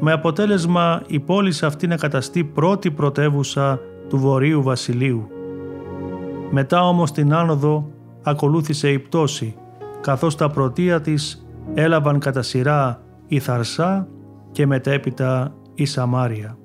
με 0.00 0.12
αποτέλεσμα 0.12 1.02
η 1.06 1.20
πόλη 1.20 1.52
αυτή 1.62 1.86
να 1.86 1.96
καταστεί 1.96 2.44
πρώτη 2.44 2.90
πρωτεύουσα 2.90 3.80
του 4.08 4.18
Βορείου 4.18 4.62
Βασιλείου. 4.62 5.28
Μετά 6.50 6.88
όμως 6.88 7.12
την 7.12 7.34
άνοδο 7.34 7.90
ακολούθησε 8.22 8.90
η 8.90 8.98
πτώση 8.98 9.54
καθώς 10.00 10.36
τα 10.36 10.50
πρωτεία 10.50 11.00
της 11.00 11.46
έλαβαν 11.74 12.18
κατά 12.18 12.42
σειρά 12.42 13.00
η 13.26 13.38
Θαρσά 13.38 14.08
και 14.52 14.66
μετέπειτα 14.66 15.54
η 15.74 15.84
Σαμάρια. 15.84 16.58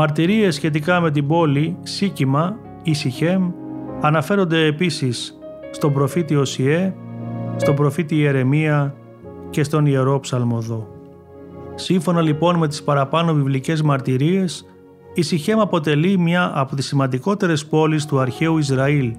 Μαρτυρίες 0.00 0.54
σχετικά 0.54 1.00
με 1.00 1.10
την 1.10 1.26
πόλη 1.26 1.76
Σίκιμα 1.82 2.56
ή 2.82 2.94
Σιχέμ 2.94 3.50
αναφέρονται 4.00 4.64
επίσης 4.64 5.38
στον 5.70 5.92
προφήτη 5.92 6.36
Οσιέ, 6.36 6.94
στον 7.56 7.74
προφήτη 7.74 8.16
Ιερεμία 8.16 8.94
και 9.50 9.62
στον 9.62 9.86
Ιερό 9.86 10.20
Ψαλμοδό. 10.20 10.88
Σύμφωνα 11.74 12.20
λοιπόν 12.20 12.56
με 12.56 12.68
τις 12.68 12.82
παραπάνω 12.82 13.34
βιβλικές 13.34 13.82
μαρτυρίες, 13.82 14.64
η 15.14 15.22
Σιχέμ 15.22 15.60
αποτελεί 15.60 16.18
μια 16.18 16.52
από 16.54 16.76
τις 16.76 16.86
σημαντικότερες 16.86 17.66
πόλεις 17.66 18.06
του 18.06 18.18
αρχαίου 18.18 18.58
Ισραήλ 18.58 19.14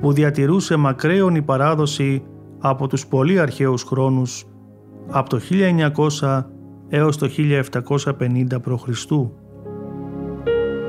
που 0.00 0.12
διατηρούσε 0.12 0.76
μακραίων 0.76 1.44
παράδοση 1.44 2.22
από 2.58 2.86
τους 2.86 3.06
πολύ 3.06 3.40
αρχαίους 3.40 3.82
χρόνους 3.82 4.46
από 5.08 5.28
το 5.28 5.40
1900 6.20 6.44
έως 6.88 7.16
το 7.16 7.28
1750 7.36 8.62
π.Χ 8.62 8.88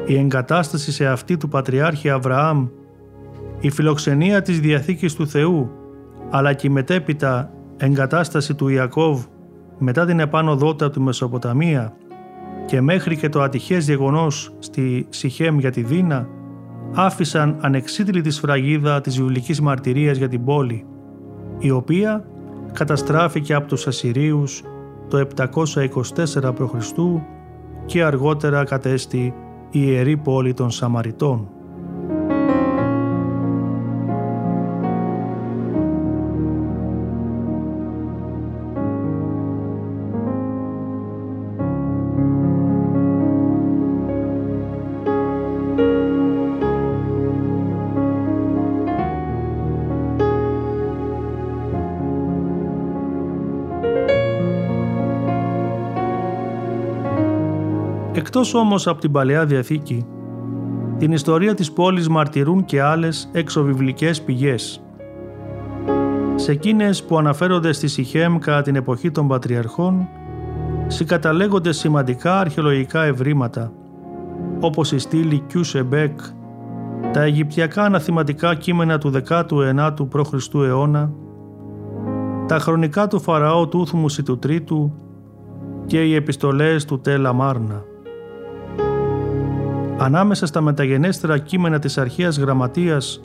η 0.10 0.18
εγκατάσταση 0.18 0.92
σε 0.92 1.08
αυτή 1.08 1.38
του 1.38 1.50
Πατριάρχη 1.50 2.10
Αβραάμ, 2.10 2.68
η 3.60 3.70
φιλοξενία 3.70 4.42
της 4.42 4.60
Διαθήκης 4.60 5.16
του 5.16 5.28
Θεού, 5.28 5.72
αλλά 6.30 6.54
και 6.54 6.68
η 6.68 6.70
μετέπειτα 6.70 7.52
εγκατάσταση 7.78 8.56
του 8.56 8.68
Ιακώβ 8.68 9.24
μετά 9.78 10.06
την 10.06 10.20
επάνω 10.20 10.56
του 10.92 11.02
Μεσοποταμία 11.02 11.94
και 12.66 12.82
μέχρι 12.82 13.18
και 13.18 13.30
το 13.30 13.42
ατυχές 13.42 13.86
γεγονός 13.86 14.54
στη 14.60 15.08
Σιχέμ 15.10 15.60
για 15.60 15.72
τη 15.72 15.82
Δίνα, 15.82 16.28
άφησαν 16.96 17.58
ανεξίτηλη 17.62 18.32
σφραγίδα 18.32 19.02
της 19.02 19.18
βιβλικής 19.18 19.62
μαρτυρίας 19.62 20.18
για 20.18 20.28
την 20.28 20.44
πόλη, 20.44 20.86
η 21.60 21.72
οποία 21.72 22.26
καταστράφηκε 22.74 23.54
από 23.54 23.68
τους 23.68 23.88
Ασσυρίους 23.88 24.64
το 25.08 25.28
724 25.36 26.54
π.Χ. 26.56 26.92
και 27.86 28.04
αργότερα 28.04 28.64
κατέστη 28.64 29.18
η 29.18 29.34
Ιερή 29.72 30.18
Πόλη 30.18 30.54
των 30.54 30.72
Σαμαριτών. 30.72 31.50
Εκτός 58.20 58.54
όμως 58.54 58.88
από 58.88 59.00
την 59.00 59.12
Παλαιά 59.12 59.46
Διαθήκη, 59.46 60.06
την 60.98 61.12
ιστορία 61.12 61.54
της 61.54 61.72
πόλης 61.72 62.10
μαρτυρούν 62.10 62.66
και 62.66 62.82
άλλες 62.82 63.30
εξωβιβλικές 63.32 64.22
πηγές. 64.22 64.84
Σε 66.36 66.52
εκείνες 66.52 67.04
που 67.04 67.18
αναφέρονται 67.18 67.72
στη 67.72 67.88
Σιχέμ 67.88 68.38
κατά 68.38 68.62
την 68.62 68.76
εποχή 68.76 69.12
των 69.12 69.28
Πατριαρχών, 69.28 70.08
συγκαταλέγονται 70.88 71.72
σημαντικά 71.72 72.40
αρχαιολογικά 72.40 73.04
ευρήματα, 73.04 73.72
όπως 74.60 74.92
η 74.92 74.98
στήλη 75.00 75.44
Κιούσεμπεκ, 75.48 76.20
τα 77.14 77.22
Αιγυπτιακά 77.22 77.84
αναθηματικά 77.84 78.56
κείμενα 78.56 78.98
του 78.98 79.12
19ου 79.28 80.08
π.Χ. 80.10 80.54
αιώνα, 80.54 81.12
τα 82.48 82.60
χρονικά 82.60 83.08
του 83.08 83.20
Φαραώ 83.20 83.68
Τούθμουση 83.68 84.24
του 84.24 84.40
Τρίτου 84.40 84.94
και 85.86 86.04
οι 86.04 86.16
επιστολές 86.16 86.86
του 86.86 87.00
Τέλα 87.02 87.34
Μάρνα. 87.34 87.84
Ανάμεσα 90.02 90.46
στα 90.46 90.62
μεταγενέστερα 90.62 91.38
κείμενα 91.38 91.80
της 91.80 91.98
αρχαίας 91.98 92.38
γραμματείας 92.38 93.22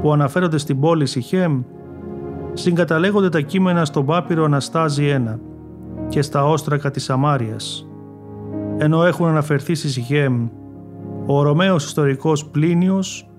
που 0.00 0.12
αναφέρονται 0.12 0.58
στην 0.58 0.80
πόλη 0.80 1.06
Σιχέμ, 1.06 1.62
συγκαταλέγονται 2.52 3.28
τα 3.28 3.40
κείμενα 3.40 3.84
στον 3.84 4.06
Πάπυρο 4.06 4.44
Αναστάζη 4.44 5.04
1 5.04 5.38
και 6.08 6.22
στα 6.22 6.44
όστρακα 6.48 6.90
της 6.90 7.04
Σαμάριας, 7.04 7.86
ενώ 8.78 9.04
έχουν 9.04 9.26
αναφερθεί 9.26 9.74
στη 9.74 9.88
Σιχέμ 9.88 10.48
ο 11.26 11.42
Ρωμαίος 11.42 11.84
ιστορικός 11.84 12.46
Πλίνιος 12.46 13.30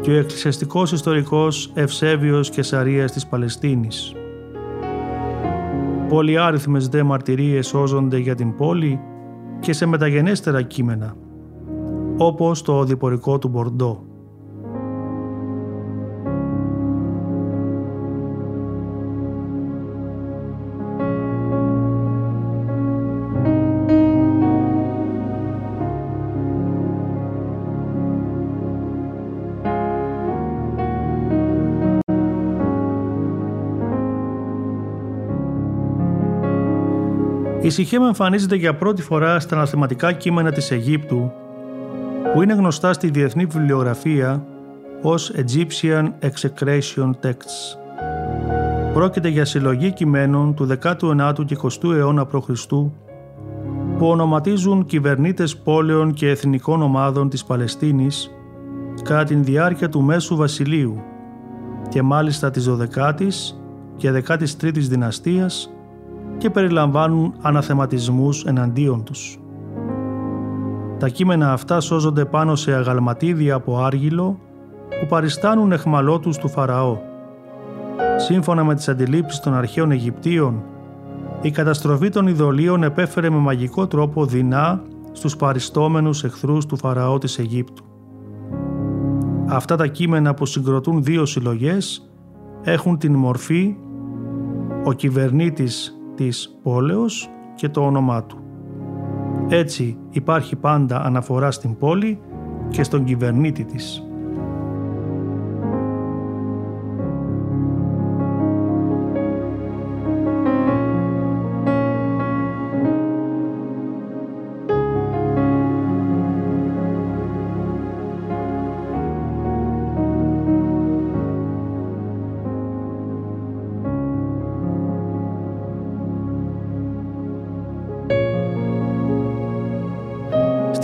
και 0.00 0.10
ο 0.10 0.16
εκκλησιαστικός 0.18 0.92
ιστορικός 0.92 1.70
Ευσέβιος 1.74 2.50
και 2.50 2.62
Σαρίας 2.62 3.12
της 3.12 3.26
Παλαιστίνης. 3.26 4.14
Πολυάριθμες 6.08 6.88
δε 6.88 7.02
μαρτυρίες 7.02 7.66
σώζονται 7.66 8.18
για 8.18 8.34
την 8.34 8.54
πόλη 8.56 9.00
και 9.60 9.72
σε 9.72 9.86
μεταγενέστερα 9.86 10.62
κείμενα, 10.62 11.14
όπως 12.16 12.62
το 12.62 12.78
οδηπορικό 12.78 13.38
του 13.38 13.48
Μπορντό. 13.48 14.04
Η 37.64 37.70
Σιχέμ 37.70 38.04
εμφανίζεται 38.04 38.56
για 38.56 38.74
πρώτη 38.74 39.02
φορά 39.02 39.40
στα 39.40 39.56
αναθεματικά 39.56 40.12
κείμενα 40.12 40.52
της 40.52 40.70
Αιγύπτου 40.70 41.32
που 42.34 42.42
είναι 42.42 42.54
γνωστά 42.54 42.92
στη 42.92 43.10
διεθνή 43.10 43.44
βιβλιογραφία 43.44 44.46
ως 45.02 45.32
Egyptian 45.36 46.08
Execration 46.20 47.10
Texts. 47.22 47.78
Πρόκειται 48.94 49.28
για 49.28 49.44
συλλογή 49.44 49.92
κειμένων 49.92 50.54
του 50.54 50.68
19ου 50.82 51.44
και 51.46 51.56
20ου 51.62 51.92
αιώνα 51.94 52.26
π.Χ. 52.26 52.66
που 53.98 54.06
ονοματίζουν 54.06 54.86
κυβερνήτες 54.86 55.56
πόλεων 55.56 56.12
και 56.12 56.28
εθνικών 56.28 56.82
ομάδων 56.82 57.28
της 57.28 57.44
Παλαιστίνης 57.44 58.30
κατά 59.02 59.24
την 59.24 59.44
διάρκεια 59.44 59.88
του 59.88 60.00
Μέσου 60.02 60.36
Βασιλείου 60.36 61.02
και 61.88 62.02
μάλιστα 62.02 62.50
της 62.50 62.70
12ης 62.70 63.54
και 63.96 64.22
13ης 64.26 64.86
δυναστείας 64.88 65.70
και 66.38 66.50
περιλαμβάνουν 66.50 67.34
αναθεματισμούς 67.40 68.44
εναντίον 68.44 69.04
τους. 69.04 69.38
Τα 71.04 71.10
κείμενα 71.10 71.52
αυτά 71.52 71.80
σώζονται 71.80 72.24
πάνω 72.24 72.56
σε 72.56 72.72
αγαλματίδια 72.72 73.54
από 73.54 73.78
άργυλο 73.78 74.38
που 75.00 75.06
παριστάνουν 75.08 75.72
εχμαλώτους 75.72 76.36
του 76.36 76.48
Φαραώ. 76.48 76.98
Σύμφωνα 78.16 78.64
με 78.64 78.74
τις 78.74 78.88
αντιλήψεις 78.88 79.40
των 79.40 79.54
αρχαίων 79.54 79.90
Αιγυπτίων, 79.90 80.62
η 81.42 81.50
καταστροφή 81.50 82.08
των 82.08 82.26
ειδωλίων 82.26 82.82
επέφερε 82.82 83.30
με 83.30 83.36
μαγικό 83.36 83.86
τρόπο 83.86 84.24
δεινά 84.24 84.82
στους 85.12 85.36
παριστόμενους 85.36 86.24
εχθρούς 86.24 86.66
του 86.66 86.76
Φαραώ 86.76 87.18
της 87.18 87.38
Αιγύπτου. 87.38 87.84
Αυτά 89.46 89.76
τα 89.76 89.86
κείμενα 89.86 90.34
που 90.34 90.46
συγκροτούν 90.46 91.02
δύο 91.02 91.26
συλλογές 91.26 92.10
έχουν 92.62 92.98
την 92.98 93.14
μορφή 93.14 93.76
«Ο 94.84 94.92
κυβερνήτης 94.92 95.98
της 96.14 96.58
πόλεως 96.62 97.30
και 97.54 97.68
το 97.68 97.80
όνομά 97.80 98.24
του. 98.24 98.43
Έτσι 99.48 99.98
υπάρχει 100.10 100.56
πάντα 100.56 101.02
αναφορά 101.04 101.50
στην 101.50 101.76
πόλη 101.76 102.18
και 102.68 102.82
στον 102.82 103.04
κυβερνήτη 103.04 103.64
της. 103.64 104.08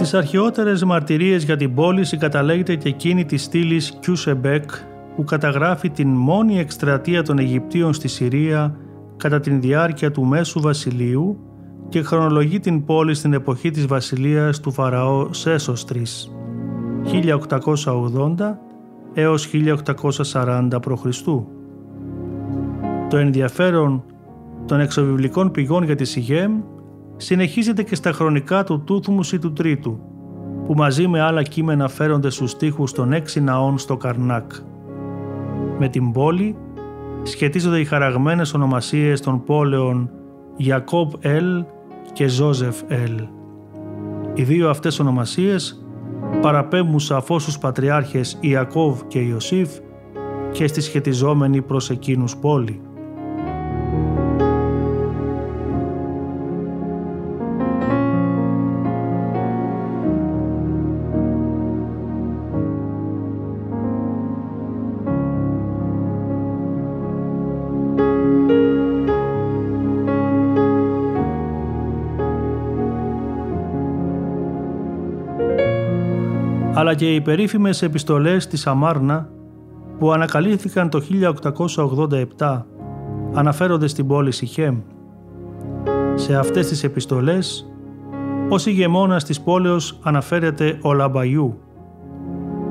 Στις 0.01 0.15
αρχαιότερες 0.15 0.85
μαρτυρίες 0.85 1.45
για 1.45 1.57
την 1.57 1.75
πόλη 1.75 2.05
συγκαταλέγεται 2.05 2.75
και 2.75 2.89
εκείνη 2.89 3.25
της 3.25 3.43
στήλης 3.43 3.97
Κιούσεμπεκ 4.01 4.71
που 5.17 5.25
καταγράφει 5.25 5.91
την 5.91 6.09
μόνη 6.09 6.59
εκστρατεία 6.59 7.23
των 7.23 7.39
Αιγυπτίων 7.39 7.93
στη 7.93 8.09
Συρία 8.09 8.77
κατά 9.17 9.41
την 9.41 9.61
διάρκεια 9.61 10.11
του 10.11 10.25
Μέσου 10.25 10.61
Βασιλείου 10.61 11.39
και 11.89 12.03
χρονολογεί 12.03 12.61
την 12.61 12.85
πόλη 12.85 13.15
στην 13.15 13.33
εποχή 13.33 13.71
της 13.71 13.87
βασιλείας 13.87 14.61
του 14.61 14.73
Φαραώ 14.73 15.33
Σέσος 15.33 15.85
3, 15.93 15.97
1880 17.85 18.35
έως 19.15 19.51
1840 20.33 20.69
π.Χ. 20.81 21.05
Το 23.09 23.17
ενδιαφέρον 23.17 24.05
των 24.67 24.81
εξωβιβλικών 24.81 25.51
πηγών 25.51 25.85
για 25.85 25.95
τη 25.95 26.05
Σιγέμ 26.05 26.61
συνεχίζεται 27.21 27.83
και 27.83 27.95
στα 27.95 28.13
χρονικά 28.13 28.65
του 28.65 28.83
Τούθμους 28.85 29.33
ή 29.33 29.39
του 29.39 29.53
Τρίτου, 29.53 30.01
που 30.65 30.75
μαζί 30.75 31.07
με 31.07 31.21
άλλα 31.21 31.43
κείμενα 31.43 31.89
φέρονται 31.89 32.31
στους 32.31 32.51
στίχους 32.51 32.93
των 32.93 33.13
έξι 33.13 33.41
ναών 33.41 33.79
στο 33.79 33.97
Καρνάκ. 33.97 34.53
Με 35.79 35.89
την 35.89 36.13
πόλη 36.13 36.57
σχετίζονται 37.23 37.81
οι 37.81 37.85
χαραγμένες 37.85 38.55
ονομασίες 38.55 39.21
των 39.21 39.45
πόλεων 39.45 40.11
Ιακώβ 40.57 41.15
Ελ 41.21 41.65
και 42.13 42.29
Ζόζεφ 42.29 42.81
Ελ. 42.89 43.27
Οι 44.35 44.43
δύο 44.43 44.71
αυτές 44.71 44.99
ονομασίες 44.99 45.85
παραπέμπουν 46.41 47.01
σαφώς 47.01 47.43
στους 47.43 47.59
πατριάρχες 47.59 48.39
Ιακώβ 48.41 49.01
και 49.07 49.19
Ιωσήφ 49.19 49.71
και 50.53 50.67
στη 50.67 50.81
σχετιζόμενη 50.81 51.63
προς 51.63 51.91
εκείνους 51.91 52.37
πόλη. 52.37 52.81
Αλλά 76.91 76.99
και 76.99 77.15
οι 77.15 77.21
περίφημες 77.21 77.83
επιστολές 77.83 78.47
της 78.47 78.67
Αμάρνα 78.67 79.29
που 79.99 80.13
ανακαλύφθηκαν 80.13 80.91
το 80.91 81.03
1887 82.39 82.63
αναφέρονται 83.33 83.87
στην 83.87 84.07
πόλη 84.07 84.33
Σιχέμ. 84.33 84.79
Σε 86.15 86.37
αυτές 86.37 86.69
τις 86.69 86.85
επιστολές, 86.85 87.73
ως 88.49 88.67
ηγεμόνας 88.67 89.25
της 89.25 89.41
πόλεως 89.41 89.99
αναφέρεται 90.03 90.79
ο 90.83 90.93
Λαμπαϊού. 90.93 91.59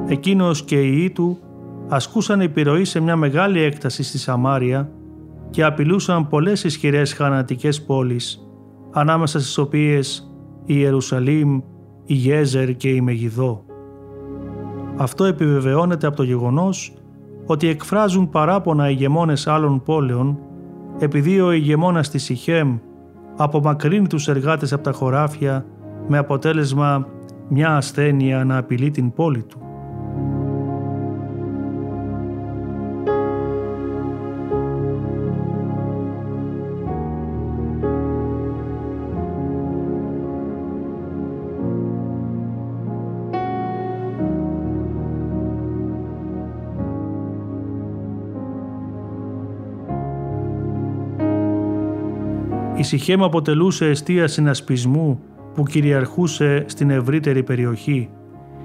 Εκείνος 0.08 0.64
και 0.64 0.82
οι 0.82 0.94
ιοί 0.98 1.12
του 1.12 1.38
ασκούσαν 1.88 2.42
επιρροή 2.42 2.86
σε 2.86 3.00
μια 3.00 3.16
μεγάλη 3.16 3.62
έκταση 3.62 4.04
στη 4.04 4.18
Σαμάρια 4.18 4.90
και 5.50 5.64
απειλούσαν 5.64 6.28
πολλές 6.28 6.64
ισχυρές 6.64 7.14
χανατικές 7.14 7.82
πόλεις, 7.82 8.50
ανάμεσα 8.92 9.40
στις 9.40 9.58
οποίες 9.58 10.34
η 10.66 10.74
Ιερουσαλήμ, 10.78 11.62
η 12.06 12.14
Γέζερ 12.14 12.76
και 12.76 12.90
η 12.90 13.02
Μεγιδό. 13.02 13.68
Αυτό 15.00 15.24
επιβεβαιώνεται 15.24 16.08
από 16.08 16.16
το 16.16 16.24
γεγονός 16.24 16.94
ότι 17.46 17.68
εκφράζουν 17.68 18.30
παράπονα 18.30 18.90
ηγεμόνες 18.90 19.48
άλλων 19.48 19.84
πόλεων 19.84 20.40
επειδή 21.00 21.40
ο 21.40 21.52
ηγεμόνας 21.52 22.10
της 22.10 22.24
Σιχέμ 22.24 22.78
απομακρύνει 23.38 24.08
τους 24.08 24.28
εργάτες 24.28 24.74
από 24.74 24.84
τα 24.84 24.92
χωράφια 24.92 25.66
με 26.08 26.18
αποτέλεσμα 26.18 27.08
μια 27.50 27.76
ασθένεια 27.76 28.44
να 28.44 28.58
απειλεί 28.58 28.92
την 28.92 29.14
πόλη 29.14 29.44
του. 29.44 29.69
Η 52.90 52.98
Σιχέμ 52.98 53.24
αποτελούσε 53.24 53.86
αιστεία 53.86 54.28
συνασπισμού 54.28 55.20
που 55.54 55.64
κυριαρχούσε 55.64 56.64
στην 56.68 56.90
ευρύτερη 56.90 57.44
περιοχή. 57.44 58.10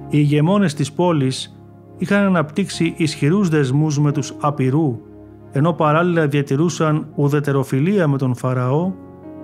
Οι 0.09 0.19
ηγεμόνες 0.19 0.75
της 0.75 0.93
πόλης 0.93 1.61
είχαν 1.99 2.25
αναπτύξει 2.25 2.95
ισχυρούς 2.97 3.49
δεσμούς 3.49 3.99
με 3.99 4.13
τους 4.13 4.35
Απειρού, 4.41 5.01
ενώ 5.53 5.73
παράλληλα 5.73 6.27
διατηρούσαν 6.27 7.07
ουδετεροφιλία 7.15 8.09
με 8.09 8.19
τον 8.19 8.35
Φαραώ, 8.35 8.93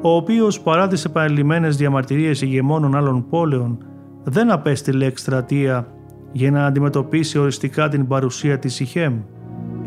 ο 0.03 0.11
οποίος 0.11 0.61
παρά 0.61 0.89
τις 0.89 1.05
επανελειμμένες 1.05 1.77
διαμαρτυρίες 1.77 2.43
ηγεμόνων 2.43 2.97
άλλων 2.97 3.29
πόλεων 3.29 3.79
δεν 4.25 4.51
απέστειλε 4.51 5.07
εκστρατεία 5.07 5.87
για 6.33 6.51
να 6.51 6.67
αντιμετωπίσει 6.67 7.39
οριστικά 7.39 7.89
την 7.89 8.07
παρουσία 8.07 8.59
της 8.59 8.75
Σιχέμ, 8.75 9.15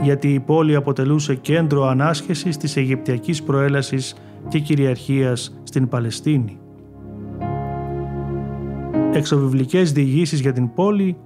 γιατί 0.02 0.34
η 0.34 0.40
πόλη 0.40 0.76
αποτελούσε 0.76 1.36
κέντρο 1.36 1.88
ανάσχεσης 1.88 2.58
της 2.58 2.78
Αιγυπτιακής 2.78 3.44
προέλασης 3.44 4.16
και 4.48 4.60
κυριαρχίας 4.60 5.60
στην 5.64 5.88
Παλαιστίνη. 5.88 6.58
Εξοβιβλικές 9.14 9.92
διηγήσεις 9.92 10.40
για 10.40 10.54
την 10.54 10.74
πόλη 10.74 11.18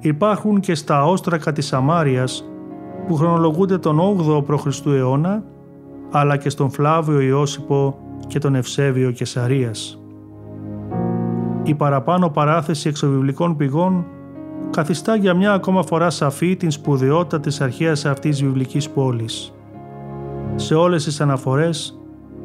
υπάρχουν 0.00 0.60
και 0.60 0.74
στα 0.74 1.04
όστρακα 1.04 1.52
της 1.52 1.66
Σαμάριας 1.66 2.44
που 3.06 3.14
χρονολογούνται 3.14 3.78
τον 3.78 3.98
8ο 3.98 4.44
π.Χ. 4.46 4.86
αιώνα 4.86 5.44
αλλά 6.10 6.36
και 6.36 6.50
στον 6.50 6.70
Φλάβιο 6.70 7.20
Ιώσυπο 7.20 7.98
και 8.26 8.38
τον 8.38 8.54
Ευσέβιο 8.54 9.10
Κεσαρίας. 9.10 10.00
Η 11.62 11.74
παραπάνω 11.74 12.30
παράθεση 12.30 12.88
εξοβιβλικών 12.88 13.56
πηγών 13.56 14.04
καθιστά 14.70 15.16
για 15.16 15.34
μια 15.34 15.52
ακόμα 15.52 15.82
φορά 15.82 16.10
σαφή 16.10 16.56
την 16.56 16.70
σπουδαιότητα 16.70 17.40
της 17.40 17.60
αρχαίας 17.60 18.04
αυτής 18.04 18.42
βιβλικής 18.42 18.90
πόλης. 18.90 19.52
Σε 20.54 20.74
όλες 20.74 21.04
τις 21.04 21.20
αναφορές 21.20 21.95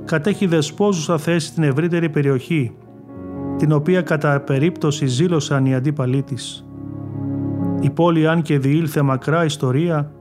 κατέχει 0.06 0.46
δεσπόζουσα 0.46 1.18
θέση 1.18 1.48
στην 1.48 1.64
ευρύτερη 1.64 2.10
περιοχή, 2.10 2.76
την 3.58 3.72
οποία 3.72 4.02
κατά 4.02 4.40
περίπτωση 4.40 5.06
ζήλωσαν 5.06 5.66
οι 5.66 5.76
αντίπαλοι 5.76 6.24
της. 6.24 6.66
Η 7.80 7.90
πόλη 7.90 8.28
αν 8.28 8.42
και 8.42 8.60
διήλθε 8.60 9.02
μακρά 9.02 9.46
ιστορία, 9.46 10.12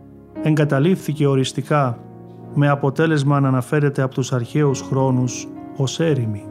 εγκαταλείφθηκε 0.43 1.27
οριστικά, 1.27 1.99
με 2.55 2.69
αποτέλεσμα 2.69 3.41
να 3.41 3.49
αναφέρεται 3.49 4.03
από 4.03 4.15
τους 4.15 4.33
αρχαίους 4.33 4.81
χρόνους 4.81 5.49
ως 5.77 6.01
έρημη. 6.01 6.50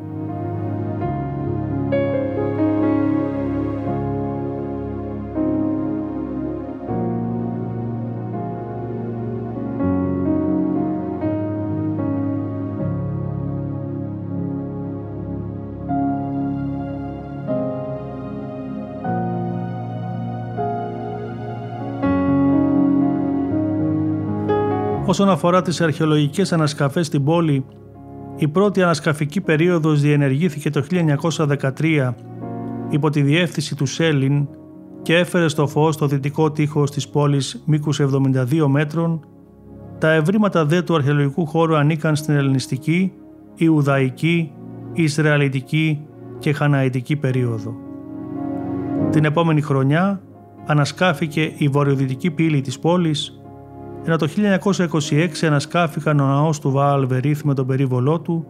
Όσον 25.10 25.30
αφορά 25.30 25.62
τις 25.62 25.82
αρχαιολογικές 25.82 26.54
ανασκαφές 26.54 27.06
στην 27.06 27.24
πόλη, 27.24 27.66
η 28.36 28.48
πρώτη 28.48 28.82
ανασκαφική 28.82 29.42
περίοδος 29.42 30.02
διενεργήθηκε 30.02 30.70
το 30.70 30.84
1913 31.80 32.14
υπό 32.90 33.10
τη 33.10 33.22
διεύθυνση 33.22 33.76
του 33.76 33.86
Σέλιν 33.86 34.48
και 35.02 35.18
έφερε 35.18 35.48
στο 35.48 35.68
φως 35.68 35.98
το 35.98 36.08
δυτικό 36.08 36.52
τείχος 36.52 36.92
της 36.92 37.10
πόλης 37.10 37.64
μήκους 37.66 38.00
72 38.00 38.66
μέτρων. 38.68 39.26
Τα 39.98 40.12
ευρήματα 40.12 40.66
δε 40.66 40.82
του 40.82 40.96
αρχαιολογικού 40.96 41.46
χώρου 41.46 41.76
ανήκαν 41.76 42.16
στην 42.16 42.36
ελληνιστική, 42.36 43.12
Ιουδαϊκή, 43.56 44.52
Ισραηλιτική 44.94 46.06
και 46.40 46.54
Χαναϊτική 46.54 47.16
περίοδο. 47.16 47.76
Την 49.10 49.26
επόμενη 49.26 49.62
χρονιά 49.62 50.22
ανασκάφηκε 50.66 51.54
η 51.58 51.68
βορειοδυτική 51.68 52.32
πύλη 52.32 52.62
της 52.62 52.80
πόλης 52.80 53.39
ενώ 54.04 54.16
το 54.16 54.28
1926 55.10 55.28
ανασκάφηκαν 55.42 56.20
ο 56.20 56.26
ναός 56.26 56.60
του 56.60 56.72
Βαάλ 56.72 57.08
Βερίθ 57.08 57.44
με 57.44 57.54
τον 57.54 57.68
περίβολό 57.68 58.20
του, 58.20 58.46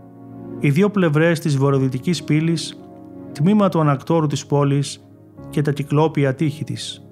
οι 0.59 0.69
δύο 0.69 0.89
πλευρές 0.89 1.39
της 1.39 1.57
βορειοδυτικής 1.57 2.23
πύλης, 2.23 2.79
τμήμα 3.31 3.69
του 3.69 3.79
ανακτόρου 3.79 4.27
της 4.27 4.45
πόλης 4.45 5.03
και 5.49 5.61
τα 5.61 5.71
κυκλόπια 5.71 6.35
τείχη 6.35 6.63
της. 6.63 7.08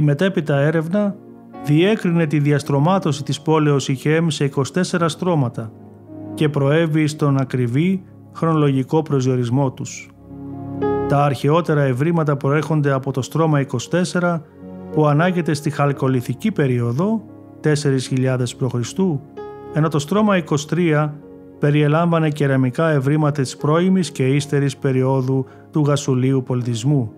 Η 0.00 0.02
μετέπειτα 0.02 0.56
έρευνα 0.56 1.16
διέκρινε 1.64 2.26
τη 2.26 2.38
διαστρωμάτωση 2.38 3.22
της 3.22 3.40
πόλεως 3.40 3.88
Ιχέμ 3.88 4.28
σε 4.28 4.50
24 4.54 5.04
στρώματα 5.06 5.72
και 6.34 6.48
προέβη 6.48 7.06
στον 7.06 7.40
ακριβή 7.40 8.02
χρονολογικό 8.34 9.02
προσδιορισμό 9.02 9.72
τους. 9.72 10.10
Τα 11.08 11.24
αρχαιότερα 11.24 11.82
ευρήματα 11.82 12.36
προέρχονται 12.36 12.92
από 12.92 13.12
το 13.12 13.22
στρώμα 13.22 13.66
24 14.12 14.40
που 14.92 15.06
ανάγεται 15.06 15.54
στη 15.54 15.70
χαλκολιθική 15.70 16.52
περίοδο 16.52 17.22
4.000 17.62 18.38
π.Χ. 18.58 18.92
ενώ 19.72 19.88
το 19.88 19.98
στρώμα 19.98 20.42
23 20.70 21.10
περιελάμβανε 21.58 22.30
κεραμικά 22.30 22.88
ευρήματα 22.88 23.42
της 23.42 23.56
πρώιμης 23.56 24.10
και 24.10 24.26
ύστερης 24.26 24.76
περίοδου 24.76 25.46
του 25.70 25.80
γασουλίου 25.86 26.42
πολιτισμού. 26.42 27.12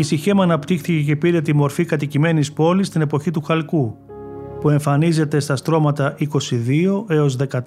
Η 0.00 0.02
Συχέμ 0.02 0.42
αναπτύχθηκε 0.42 1.02
και 1.02 1.16
πήρε 1.16 1.40
τη 1.40 1.54
μορφή 1.54 1.84
κατοικημένης 1.84 2.52
πόλης 2.52 2.86
στην 2.86 3.00
εποχή 3.00 3.30
του 3.30 3.42
Χαλκού, 3.42 3.96
που 4.60 4.70
εμφανίζεται 4.70 5.40
στα 5.40 5.56
στρώματα 5.56 6.14
22 6.18 7.04
έως 7.08 7.36
14. 7.36 7.60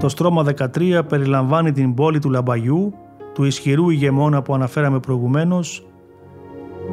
Το 0.00 0.08
στρώμα 0.08 0.44
13 0.76 1.02
περιλαμβάνει 1.08 1.72
την 1.72 1.94
πόλη 1.94 2.18
του 2.18 2.30
Λαμπαγιού, 2.30 2.94
του 3.34 3.44
ισχυρού 3.44 3.90
ηγεμόνα 3.90 4.42
που 4.42 4.54
αναφέραμε 4.54 5.00
προηγουμένως, 5.00 5.86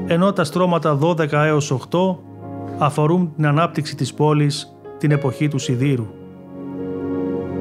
ενώ 0.08 0.34
τα 0.34 0.44
στρώματα 0.44 0.98
12 1.02 1.32
έως 1.32 1.72
8 1.72 2.18
αφορούν 2.78 3.34
την 3.36 3.46
ανάπτυξη 3.46 3.96
της 3.96 4.14
πόλης 4.14 4.76
την 4.98 5.12
εποχή 5.12 5.48
του 5.48 5.58
Σιδήρου. 5.58 6.08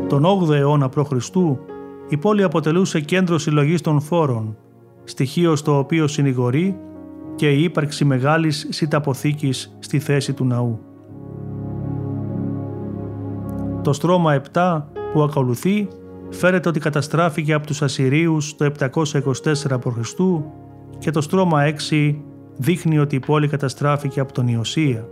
Τον 0.08 0.24
8ο 0.24 0.50
αιώνα 0.50 0.88
π.Χ. 0.88 1.12
η 2.08 2.16
πόλη 2.16 2.42
αποτελούσε 2.42 3.00
κέντρο 3.00 3.38
συλλογής 3.38 3.80
των 3.80 4.00
φόρων, 4.00 4.56
στοιχείο 5.04 5.56
στο 5.56 5.78
οποίο 5.78 6.06
συνηγορεί 6.06 6.78
και 7.34 7.50
η 7.50 7.62
ύπαρξη 7.62 8.04
μεγάλης 8.04 8.66
σιταποθήκης 8.70 9.76
στη 9.78 9.98
θέση 9.98 10.32
του 10.32 10.44
ναού. 10.44 10.80
Το 13.82 13.92
στρώμα 13.92 14.42
7 14.52 14.82
που 15.12 15.22
ακολουθεί 15.22 15.88
φέρεται 16.30 16.68
ότι 16.68 16.80
καταστράφηκε 16.80 17.52
από 17.52 17.66
τους 17.66 17.82
Ασσυρίους 17.82 18.56
το 18.56 18.72
724 18.78 18.90
π.Χ. 19.80 20.12
και 20.98 21.10
το 21.10 21.20
στρώμα 21.20 21.62
6 21.90 22.14
δείχνει 22.56 22.98
ότι 22.98 23.16
η 23.16 23.20
πόλη 23.20 23.48
καταστράφηκε 23.48 24.20
από 24.20 24.32
τον 24.32 24.48
Ιωσία. 24.48 25.08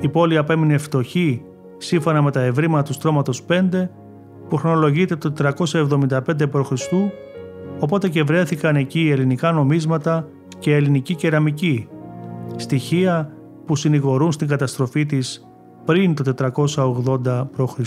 Η 0.00 0.08
πόλη 0.08 0.36
απέμεινε 0.36 0.78
φτωχή 0.78 1.42
σύμφωνα 1.78 2.22
με 2.22 2.30
τα 2.30 2.40
ευρήματα 2.40 2.82
του 2.82 2.92
στρώματος 2.92 3.44
5 3.48 3.88
που 4.48 4.56
χρονολογείται 4.56 5.16
το 5.16 5.32
375 5.38 6.50
π.Χ 6.50 6.72
οπότε 7.82 8.08
και 8.08 8.22
βρέθηκαν 8.22 8.76
εκεί 8.76 9.08
ελληνικά 9.10 9.52
νομίσματα 9.52 10.28
και 10.58 10.74
ελληνική 10.74 11.14
κεραμική, 11.14 11.88
στοιχεία 12.56 13.32
που 13.66 13.76
συνηγορούν 13.76 14.32
στην 14.32 14.48
καταστροφή 14.48 15.06
της 15.06 15.46
πριν 15.84 16.14
το 16.14 16.34
480 17.24 17.46
π.Χ. 17.56 17.78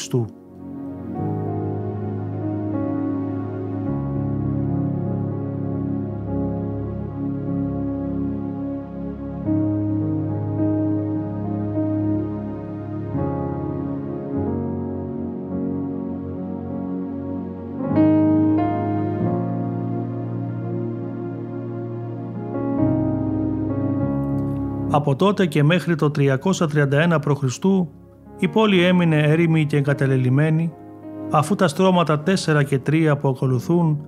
Από 25.06 25.16
τότε 25.16 25.46
και 25.46 25.64
μέχρι 25.64 25.96
το 25.96 26.12
331 26.18 27.18
π.Χ. 27.22 27.58
η 28.38 28.48
πόλη 28.48 28.84
έμεινε 28.84 29.22
έρημη 29.22 29.66
και 29.66 29.78
εγκαταλελειμμένη 29.78 30.74
αφού 31.32 31.56
τα 31.56 31.68
στρώματα 31.68 32.24
4 32.26 32.66
και 32.66 32.80
3 32.90 33.14
που 33.22 33.28
ακολουθούν 33.28 34.06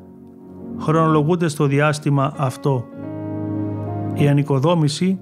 χρονολογούνται 0.79 1.47
στο 1.47 1.65
διάστημα 1.65 2.33
αυτό. 2.37 2.85
Η 4.13 4.27
ανοικοδόμηση 4.27 5.19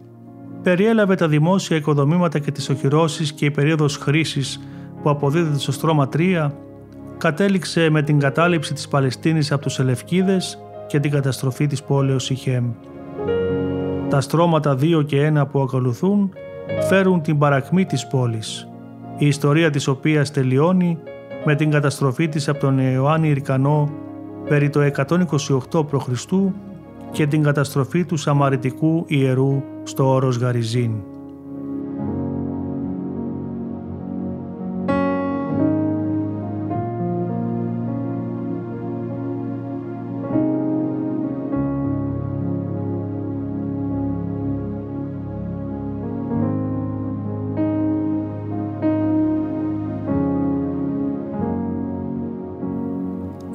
περιέλαβε 0.62 1.16
τα 1.16 1.28
δημόσια 1.28 1.78
οικοδομήματα 1.78 2.40
και 2.40 2.52
τις 2.52 2.70
οχυρώσεις 2.70 3.34
και 3.34 3.46
η 3.46 3.52
περίοδος 3.52 3.98
χρήσης 3.98 4.60
που 5.02 5.10
αποδίδεται 5.10 5.60
στο 5.60 5.72
στρώμα 5.72 6.10
3 6.18 6.50
κατέληξε 7.18 7.90
με 7.90 8.02
την 8.02 8.20
κατάληψη 8.20 8.74
της 8.74 8.88
Παλαιστίνης 8.88 9.52
από 9.52 9.62
τους 9.62 9.80
Ελευκίδες 9.80 10.60
και 10.88 11.00
την 11.00 11.12
καταστροφή 11.12 11.68
της 11.68 11.84
πόλεως 11.84 12.30
Ιχέμ. 12.30 12.72
Τα 14.16 14.22
στρώματα 14.22 14.78
2 14.82 15.06
και 15.06 15.32
1 15.36 15.44
που 15.52 15.62
ακολουθούν 15.62 16.30
φέρουν 16.88 17.22
την 17.22 17.38
παρακμή 17.38 17.86
της 17.86 18.08
πόλης, 18.08 18.68
η 19.18 19.28
ιστορία 19.28 19.70
της 19.70 19.88
οποίας 19.88 20.32
τελειώνει 20.32 20.98
με 21.46 21.56
την 21.56 21.72
καταστροφή 21.72 22.28
της 22.28 22.48
από 22.50 22.60
τον 22.60 22.80
Ιωάννη 22.80 23.30
Ιρκανό 23.30 23.90
περί 24.48 24.70
το 24.70 24.80
128 25.72 25.86
π.Χ. 25.88 26.10
και 27.12 27.28
την 27.28 27.44
καταστροφή 27.44 28.06
του 28.06 28.18
Σαμαριτικού 28.18 29.06
ιερού 29.08 29.64
στο 29.84 30.10
όρος 30.10 30.38
Γαριζίν. 30.38 31.15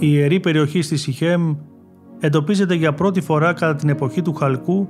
Η 0.03 0.09
ιερή 0.13 0.41
περιοχή 0.41 0.83
στη 0.83 0.97
Σιχέμ 0.97 1.57
εντοπίζεται 2.21 2.75
για 2.75 2.93
πρώτη 2.93 3.21
φορά 3.21 3.53
κατά 3.53 3.75
την 3.75 3.89
εποχή 3.89 4.23
του 4.23 4.35
Χαλκού 4.35 4.89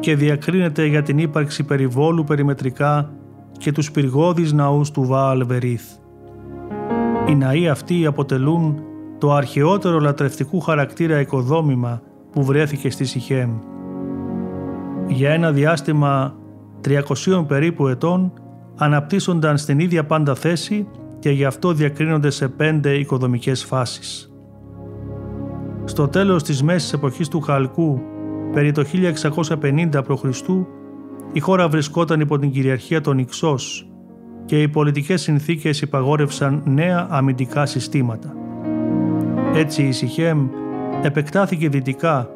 και 0.00 0.16
διακρίνεται 0.16 0.86
για 0.86 1.02
την 1.02 1.18
ύπαρξη 1.18 1.64
περιβόλου 1.64 2.24
περιμετρικά 2.24 3.12
και 3.58 3.72
τους 3.72 3.90
πυργώδεις 3.90 4.52
ναούς 4.52 4.90
του 4.90 5.02
Βάαλ 5.02 5.44
Βερίθ. 5.46 5.84
Οι 7.28 7.34
ναοί 7.34 7.68
αυτοί 7.68 8.06
αποτελούν 8.06 8.82
το 9.18 9.32
αρχαιότερο 9.32 10.00
λατρευτικού 10.00 10.60
χαρακτήρα 10.60 11.20
οικοδόμημα 11.20 12.02
που 12.32 12.44
βρέθηκε 12.44 12.90
στη 12.90 13.04
Σιχέμ. 13.04 13.50
Για 15.08 15.30
ένα 15.30 15.52
διάστημα 15.52 16.34
300 16.88 17.44
περίπου 17.46 17.88
ετών 17.88 18.32
αναπτύσσονταν 18.76 19.58
στην 19.58 19.78
ίδια 19.78 20.04
πάντα 20.04 20.34
θέση 20.34 20.86
και 21.18 21.30
γι' 21.30 21.44
αυτό 21.44 21.72
διακρίνονται 21.72 22.30
σε 22.30 22.48
πέντε 22.48 22.94
οικοδομικές 22.94 23.64
φάσεις. 23.64 24.33
Στο 25.84 26.08
τέλος 26.08 26.42
της 26.42 26.62
μέσης 26.62 26.92
εποχής 26.92 27.28
του 27.28 27.40
Χαλκού, 27.40 28.00
περί 28.52 28.72
το 28.72 28.84
1650 29.60 29.88
π.Χ., 30.06 30.24
η 31.32 31.40
χώρα 31.40 31.68
βρισκόταν 31.68 32.20
υπό 32.20 32.38
την 32.38 32.50
κυριαρχία 32.50 33.00
των 33.00 33.18
Ιξός 33.18 33.88
και 34.44 34.62
οι 34.62 34.68
πολιτικές 34.68 35.22
συνθήκες 35.22 35.80
υπαγόρευσαν 35.80 36.62
νέα 36.64 37.06
αμυντικά 37.10 37.66
συστήματα. 37.66 38.34
Έτσι 39.54 39.82
η 39.82 39.92
Σιχέμ 39.92 40.48
επεκτάθηκε 41.02 41.68
δυτικά 41.68 42.28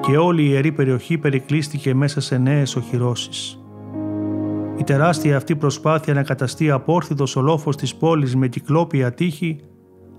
και 0.00 0.16
όλη 0.16 0.42
η 0.42 0.48
ιερή 0.50 0.72
περιοχή 0.72 1.18
περικλείστηκε 1.18 1.94
μέσα 1.94 2.20
σε 2.20 2.38
νέες 2.38 2.76
οχυρώσεις. 2.76 3.64
Η 4.76 4.84
τεράστια 4.84 5.36
αυτή 5.36 5.56
προσπάθεια 5.56 6.14
να 6.14 6.22
καταστεί 6.22 6.70
απόρθητος 6.70 7.36
ο 7.36 7.40
λόφος 7.40 7.76
της 7.76 7.94
πόλης 7.94 8.36
με 8.36 8.48
κυκλόπια 8.48 9.12
τείχη 9.12 9.60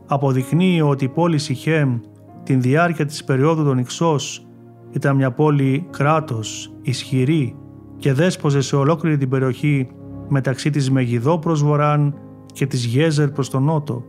αποδεικνύει 0.08 0.82
ότι 0.82 1.06
η 1.06 1.10
πόλη 1.10 1.38
Σιχέμ 1.38 2.00
την 2.44 2.62
διάρκεια 2.62 3.06
της 3.06 3.24
περίοδου 3.24 3.64
των 3.64 3.78
Ιξός 3.78 4.46
ήταν 4.92 5.16
μια 5.16 5.32
πόλη 5.32 5.88
κράτος, 5.90 6.74
ισχυρή 6.82 7.56
και 7.98 8.14
δέσποζε 8.14 8.62
σε 8.62 8.76
ολόκληρη 8.76 9.18
την 9.18 9.30
περιοχή 9.30 9.88
μεταξύ 10.30 10.70
της 10.70 10.92
Μεγιδό 10.92 11.40
προς 11.40 11.64
βορράν 11.64 12.14
και 12.54 12.66
της 12.66 12.86
Γέζερ 12.86 13.32
προς 13.32 13.50
τον 13.50 13.64
νότο, 13.64 14.04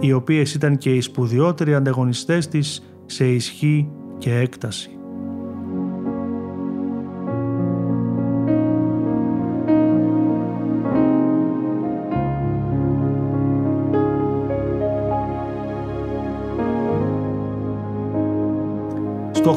οι 0.00 0.12
οποίες 0.12 0.54
ήταν 0.54 0.76
και 0.76 0.94
οι 0.94 1.00
σπουδιότεροι 1.00 1.74
ανταγωνιστές 1.74 2.48
της 2.48 2.82
σε 3.06 3.28
ισχύ 3.28 3.90
και 4.18 4.34
έκταση. 4.34 4.97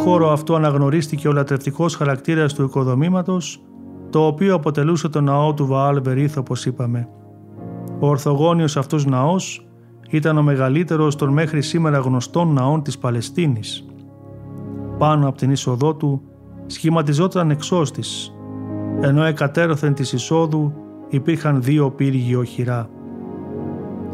Χώρο 0.04 0.32
αυτό 0.32 0.56
αναγνωρίστηκε 0.56 1.28
ο 1.28 1.32
λατρευτικός 1.32 1.96
χαρακτήρας 1.96 2.54
του 2.54 2.64
οικοδομήματος, 2.64 3.64
το 4.10 4.26
οποίο 4.26 4.56
αποτελούσε 4.56 5.10
το 5.10 5.22
ναό 5.22 5.54
του 5.54 5.66
Βαάλ 5.66 6.02
Βερίθ 6.02 6.38
όπως 6.38 6.66
είπαμε. 6.66 7.08
Ο 8.00 8.08
ορθογόνιος 8.08 8.78
αυτός 8.78 9.06
ναός 9.06 9.68
ήταν 10.10 10.38
ο 10.38 10.42
μεγαλύτερος 10.42 11.16
των 11.16 11.30
μέχρι 11.30 11.62
σήμερα 11.62 11.98
γνωστών 11.98 12.54
ναών 12.54 12.84
της 12.84 12.98
Παλαιστίνης. 12.98 13.86
Πάνω 14.98 15.28
από 15.28 15.38
την 15.38 15.52
είσοδό 15.52 15.96
του 15.96 16.22
σχηματιζόταν 16.66 17.50
εξώστης, 17.50 18.34
ενώ 19.02 19.24
εκατέρωθεν 19.24 19.94
της 19.94 20.14
εισόδου 20.14 20.74
υπήρχαν 21.10 21.62
δύο 21.62 21.92
πύργοι 21.92 22.36
οχυρά. 22.36 22.90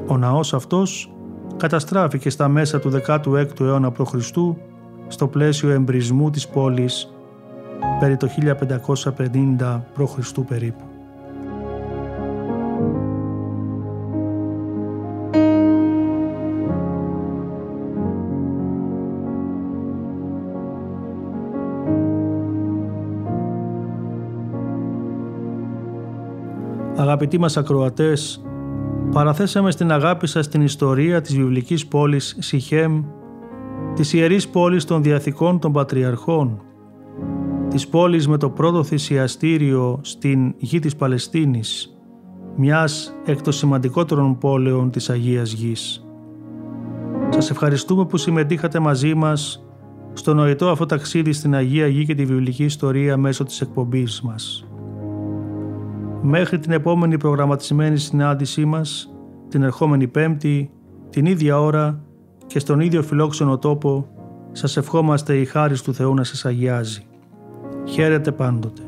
Ο 0.08 0.18
ναός 0.18 0.54
αυτός 0.54 1.14
καταστράφηκε 1.58 2.30
στα 2.30 2.48
μέσα 2.48 2.80
του 2.80 2.92
16ου 3.08 3.60
αιώνα 3.60 3.92
π.Χ 3.92 4.14
στο 5.08 5.28
πλαίσιο 5.28 5.70
εμπρισμού 5.70 6.30
της 6.30 6.48
πόλης 6.48 7.14
περί 8.00 8.18
το 8.18 8.30
1550 9.58 9.82
π.Χ. 9.94 10.32
περίπου. 10.48 10.84
Αγαπητοί 27.00 27.40
μας 27.40 27.58
ακροατές, 27.58 28.42
παραθέσαμε 29.12 29.72
στην 29.72 29.92
αγάπη 29.92 30.28
σας 30.28 30.48
την 30.48 30.62
ιστορία 30.62 31.22
της 31.22 31.36
βιβλικής 31.36 31.88
πόλης 31.88 32.36
Σιχέμ 32.40 33.04
της 33.98 34.14
Ιερής 34.14 34.48
Πόλης 34.48 34.86
των 34.86 35.04
Διαθηκών 35.04 35.60
των 35.60 35.72
Πατριαρχών, 35.72 36.62
της 37.70 37.88
πόλης 37.88 38.28
με 38.28 38.38
το 38.38 38.50
πρώτο 38.50 38.84
θυσιαστήριο 38.84 40.00
στην 40.02 40.54
γη 40.58 40.80
της 40.80 40.96
Παλαιστίνης, 40.96 41.98
μιας 42.56 43.16
εκ 43.26 43.42
των 43.42 43.54
σημαντικότερων 43.54 44.38
πόλεων 44.38 44.92
της 44.92 45.10
Αγίας 45.10 45.52
Γης. 45.52 46.06
Σας 47.30 47.50
ευχαριστούμε 47.50 48.06
που 48.06 48.18
συμμετείχατε 48.18 48.80
μαζί 48.80 49.14
μας 49.14 49.66
στο 50.14 50.34
νοητό 50.34 50.70
αυτό 50.70 50.86
ταξίδι 50.86 51.34
στην 51.34 51.56
Αγία 51.56 51.88
Γη 51.88 52.06
και 52.06 52.16
τη 52.16 52.26
βιβλική 52.26 52.64
ιστορία 52.64 53.18
μέσω 53.18 53.44
της 53.44 53.62
εκπομπής 53.62 54.22
μας. 54.22 54.68
Μέχρι 56.22 56.60
την 56.60 56.72
επόμενη 56.72 57.18
προγραμματισμένη 57.18 57.98
συνάντησή 57.98 58.66
μας, 58.66 59.14
την 59.50 59.64
ερχόμενη 59.64 60.08
Πέμπτη, 60.08 60.72
την 61.10 61.26
ίδια 61.26 61.60
ώρα, 61.62 62.02
και 62.48 62.60
στον 62.60 62.80
ίδιο 62.80 63.04
φιλόξενο 63.04 63.58
τόπο 63.58 64.08
σας 64.52 64.78
ευχόμαστε 64.78 65.38
η 65.38 65.46
χάρις 65.46 65.82
του 65.82 65.94
Θεού 65.94 66.14
να 66.14 66.24
σας 66.24 66.46
αγιάζει. 66.46 67.06
Χαίρετε 67.88 68.32
πάντοτε. 68.32 68.82